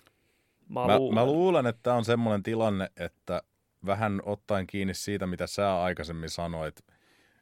[0.69, 1.15] Mä, Mä, luulen.
[1.15, 3.41] mä luulen, että tämä on semmoinen tilanne, että
[3.85, 6.85] vähän ottaen kiinni siitä, mitä sä aikaisemmin sanoit,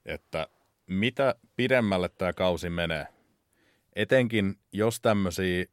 [0.05, 0.47] että
[0.87, 3.07] mitä pidemmälle tämä kausi menee,
[3.95, 5.65] etenkin jos tämmöisiä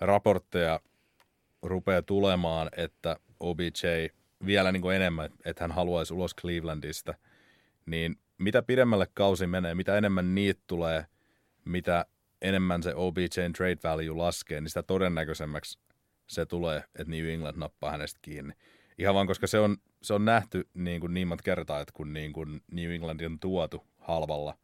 [0.00, 0.80] raportteja
[1.62, 4.08] rupeaa tulemaan, että OBJ
[4.46, 7.14] vielä niin kuin enemmän, että hän haluaisi ulos Clevelandista,
[7.86, 11.06] niin mitä pidemmälle kausi menee, mitä enemmän niitä tulee,
[11.64, 12.06] mitä
[12.42, 15.78] enemmän se OBJn trade value laskee, niin sitä todennäköisemmäksi
[16.26, 18.54] se tulee, että New England nappaa hänestä kiinni.
[18.98, 22.12] Ihan vaan, koska se on, se on nähty niin, kuin niin monta kertaa, että kun
[22.12, 24.54] niin kuin New Englandin on tuotu halvalla,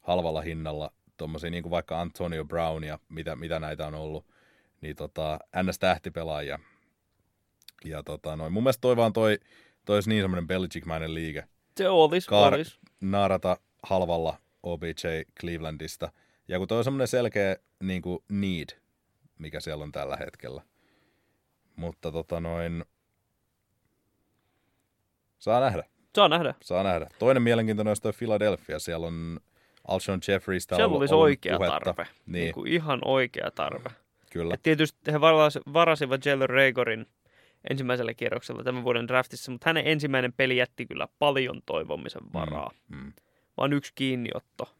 [0.00, 4.26] halvalla hinnalla tuommoisia niin kuin vaikka Antonio Brown ja mitä, mitä näitä on ollut,
[4.80, 6.58] niin tota, NS-tähtipelaajia.
[7.84, 8.52] Ja tota, noin.
[8.52, 9.38] mun mielestä toi vaan toi,
[9.84, 11.44] toi olisi niin semmoinen Belichick-mäinen liike.
[11.76, 12.78] Se olisi, Kaar- olisi.
[13.00, 16.12] naarata halvalla OBJ Clevelandista.
[16.48, 18.68] Ja kun toi on semmoinen selkeä niin kuin need,
[19.38, 20.62] mikä siellä on tällä hetkellä.
[21.76, 22.84] Mutta tota noin,
[25.38, 25.84] saa nähdä,
[26.14, 26.54] Saa nähdä.
[26.62, 27.06] saa nähdä.
[27.18, 28.78] Toinen mielenkiintoinen olisi toi Philadelphia.
[28.78, 29.40] Siellä on
[29.88, 31.80] Alshon Jeffreystä Siellä ollut, olisi oikea puhetta.
[31.84, 32.02] tarve.
[32.26, 33.88] Niin, Niin kuin ihan oikea tarve.
[34.30, 34.54] kyllä.
[34.54, 37.06] Et tietysti he varas, varasivat Jalen Ragorin
[37.70, 42.70] ensimmäisellä kierroksella tämän vuoden draftissa, mutta hänen ensimmäinen peli jätti kyllä paljon toivomisen varaa.
[42.88, 43.12] Mm.
[43.56, 44.74] Vaan yksi kiinniotto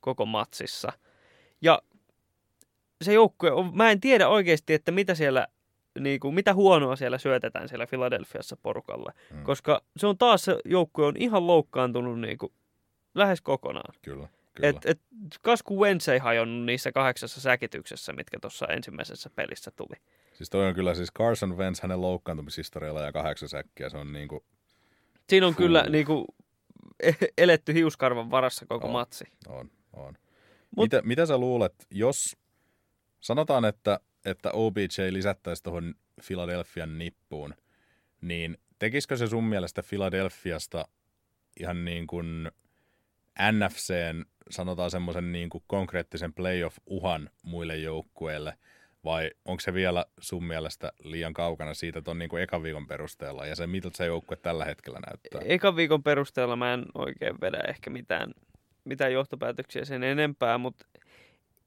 [0.00, 0.92] koko matsissa.
[1.62, 1.82] Ja
[3.02, 5.46] se joukkue, on, mä en tiedä oikeasti, että mitä siellä,
[6.00, 9.12] niin kuin, mitä huonoa siellä syötetään siellä Philadelphiassa porukalle.
[9.32, 9.42] Mm.
[9.42, 12.52] Koska se on taas se joukkue on ihan loukkaantunut niin kuin,
[13.14, 13.94] lähes kokonaan.
[14.02, 14.68] Kyllä, kyllä.
[14.68, 15.00] Et, et,
[15.42, 19.96] Kasku Wentz ei hajonnut niissä kahdeksassa säkityksessä, mitkä tuossa ensimmäisessä pelissä tuli.
[20.32, 23.88] Siis toi on kyllä siis Carson Wentz hänen loukkaantumishistorialla ja kahdeksan säkkiä.
[23.88, 24.40] Se on niin kuin,
[25.28, 25.58] Siinä on Fuh.
[25.58, 26.24] kyllä niin kuin,
[27.38, 28.92] eletty hiuskarvan varassa koko On.
[28.92, 29.24] matsi.
[29.48, 30.14] On, on.
[30.76, 32.36] Mut- mitä, mitä sä luulet, jos
[33.20, 35.94] sanotaan, että, että OBJ lisättäisiin tuohon
[36.26, 37.54] Philadelphian nippuun,
[38.20, 40.88] niin tekisikö se sun mielestä Philadelphiasta
[41.60, 42.50] ihan niin kuin
[43.52, 48.58] NFCn, sanotaan semmoisen niin kuin konkreettisen playoff-uhan muille joukkueille,
[49.04, 53.56] vai onko se vielä sun mielestä liian kaukana siitä tuon niin ekan viikon perusteella, ja
[53.56, 55.40] se miltä se joukkue tällä hetkellä näyttää?
[55.44, 58.34] Ekan viikon perusteella mä en oikein vedä ehkä mitään,
[58.84, 60.86] mitään johtopäätöksiä sen enempää, mutta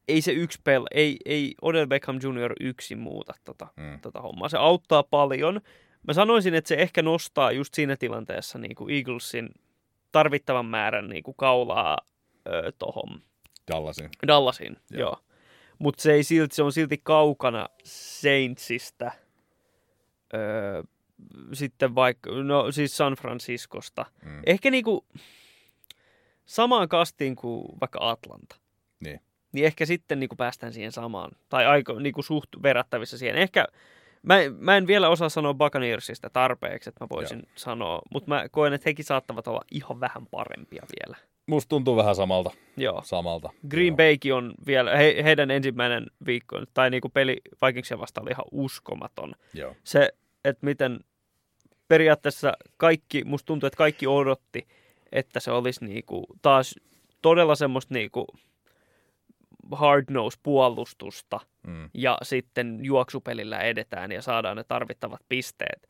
[0.10, 2.54] ei se yksi pel, ei, ei Odell Beckham Jr.
[2.60, 4.00] yksin muuta tota, Mm.
[4.02, 4.50] tota hommaa.
[4.50, 5.62] Se auttaa paljon.
[6.08, 9.50] Mä sanoisin, että se ehkä nostaa just siinä tilanteessa niin kuin Eaglesin
[10.12, 11.98] tarvittavan määrän niin kuin kaulaa
[12.48, 13.22] ö, tohon
[13.72, 14.10] Dallasin.
[14.28, 15.00] Dallasiin, Joo.
[15.00, 15.18] joo.
[15.80, 19.12] Mutta se, ei silti, se on silti kaukana Saintsista.
[20.34, 20.84] Öö,
[21.54, 24.06] sitten vaikka, no siis San Franciscosta.
[24.26, 24.42] Mm.
[24.46, 25.06] Ehkä niinku
[26.46, 28.56] samaan kastiin kuin vaikka Atlanta.
[29.00, 29.20] Niin.
[29.52, 31.32] Niin ehkä sitten niinku päästään siihen samaan.
[31.50, 33.36] Tai aika niinku suht verrattavissa siihen.
[33.36, 33.68] Ehkä,
[34.22, 37.52] mä, mä en vielä osaa sanoa Buccaneersista tarpeeksi, että mä voisin Joo.
[37.56, 38.02] sanoa.
[38.12, 41.18] Mutta mä koen, että hekin saattavat olla ihan vähän parempia vielä.
[41.48, 42.52] Musta tuntuu vähän samalta.
[42.78, 43.02] Joo.
[43.06, 43.50] samalta.
[43.70, 43.96] Green.
[43.96, 49.36] Baykin on vielä, he, heidän ensimmäinen viikko, tai niinku peli Vikingsia vastaan oli ihan uskomaton.
[49.54, 49.76] Joo.
[49.84, 50.10] Se,
[50.46, 51.00] että miten
[51.88, 54.68] periaatteessa kaikki, musta tuntuu, että kaikki odotti,
[55.12, 56.76] että se olisi niinku taas
[57.22, 58.28] todella semmoista niinku
[59.72, 61.90] hard nose puolustusta Mm.
[61.94, 65.88] ja sitten juoksupelillä edetään ja saadaan ne tarvittavat pisteet.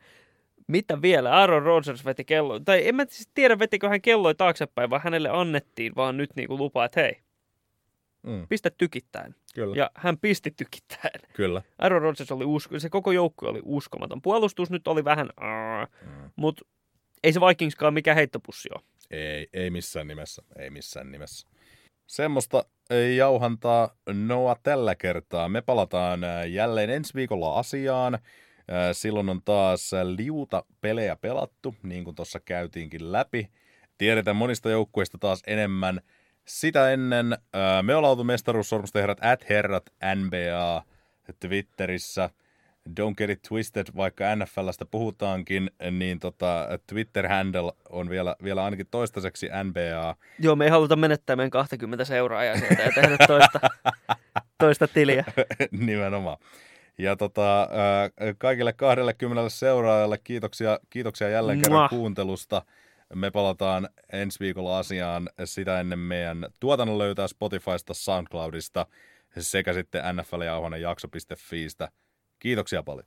[0.66, 1.32] Mitä vielä?
[1.36, 5.28] Aaron Rodgers veti kello, tai en mä siis tiedä vetikö hän kelloi taaksepäin, vaan hänelle
[5.32, 7.16] annettiin vaan nyt niinku lupa, että hei,
[8.22, 8.46] Mm.
[8.48, 9.34] pistä tykittäen.
[9.54, 9.76] Kyllä.
[9.76, 11.20] Ja hän pisti tykittäen.
[11.32, 11.62] Kyllä.
[11.78, 14.22] Aaron Rodgers oli usko, se koko joukkue oli uskomaton.
[14.22, 15.28] Puolustus nyt oli vähän,
[16.02, 16.30] Mm.
[16.36, 16.64] mutta
[17.24, 18.82] ei se Vikingskaan mikä heittopussi ole.
[19.10, 20.42] Ei, ei missään nimessä.
[20.58, 21.48] Ei missään nimessä.
[22.10, 22.64] Semmoista
[23.16, 25.48] jauhantaa Noa tällä kertaa.
[25.48, 28.18] Me palataan ää, jälleen ensi viikolla asiaan.
[28.68, 33.50] Ää, Silloin on taas liuta pelejä pelattu, niin kuin tuossa käytiinkin läpi.
[33.98, 36.00] Tiedetään monista joukkueista taas enemmän.
[36.44, 40.82] Sitä ennen ää, me ollaan oltu mestaruussormusten herrat at herrat NBA
[41.40, 42.30] Twitterissä.
[43.00, 49.48] Don't get it twisted, vaikka NFLstä puhutaankin, niin tota, Twitter-handle on vielä, vielä ainakin toistaiseksi
[49.64, 50.16] NBA.
[50.38, 53.60] Joo, me ei haluta menettää meidän 20 seuraajaa sieltä ja tehdä toista,
[54.58, 55.24] toista tiliä.
[55.86, 56.36] Nimenomaan.
[56.98, 61.90] Ja tota, ää, kaikille 20 seuraajalle kiitoksia, kiitoksia jälleen kerran Mwah.
[61.90, 62.62] kuuntelusta.
[63.14, 68.86] Me palataan ensi viikolla asiaan sitä ennen meidän tuotannon löytää Spotifysta, Soundcloudista
[69.38, 71.88] sekä sitten nfljauhonen jakso.fiistä.
[72.40, 73.06] Kiitoksia paljon.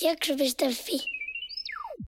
[0.00, 1.23] Jakso.fi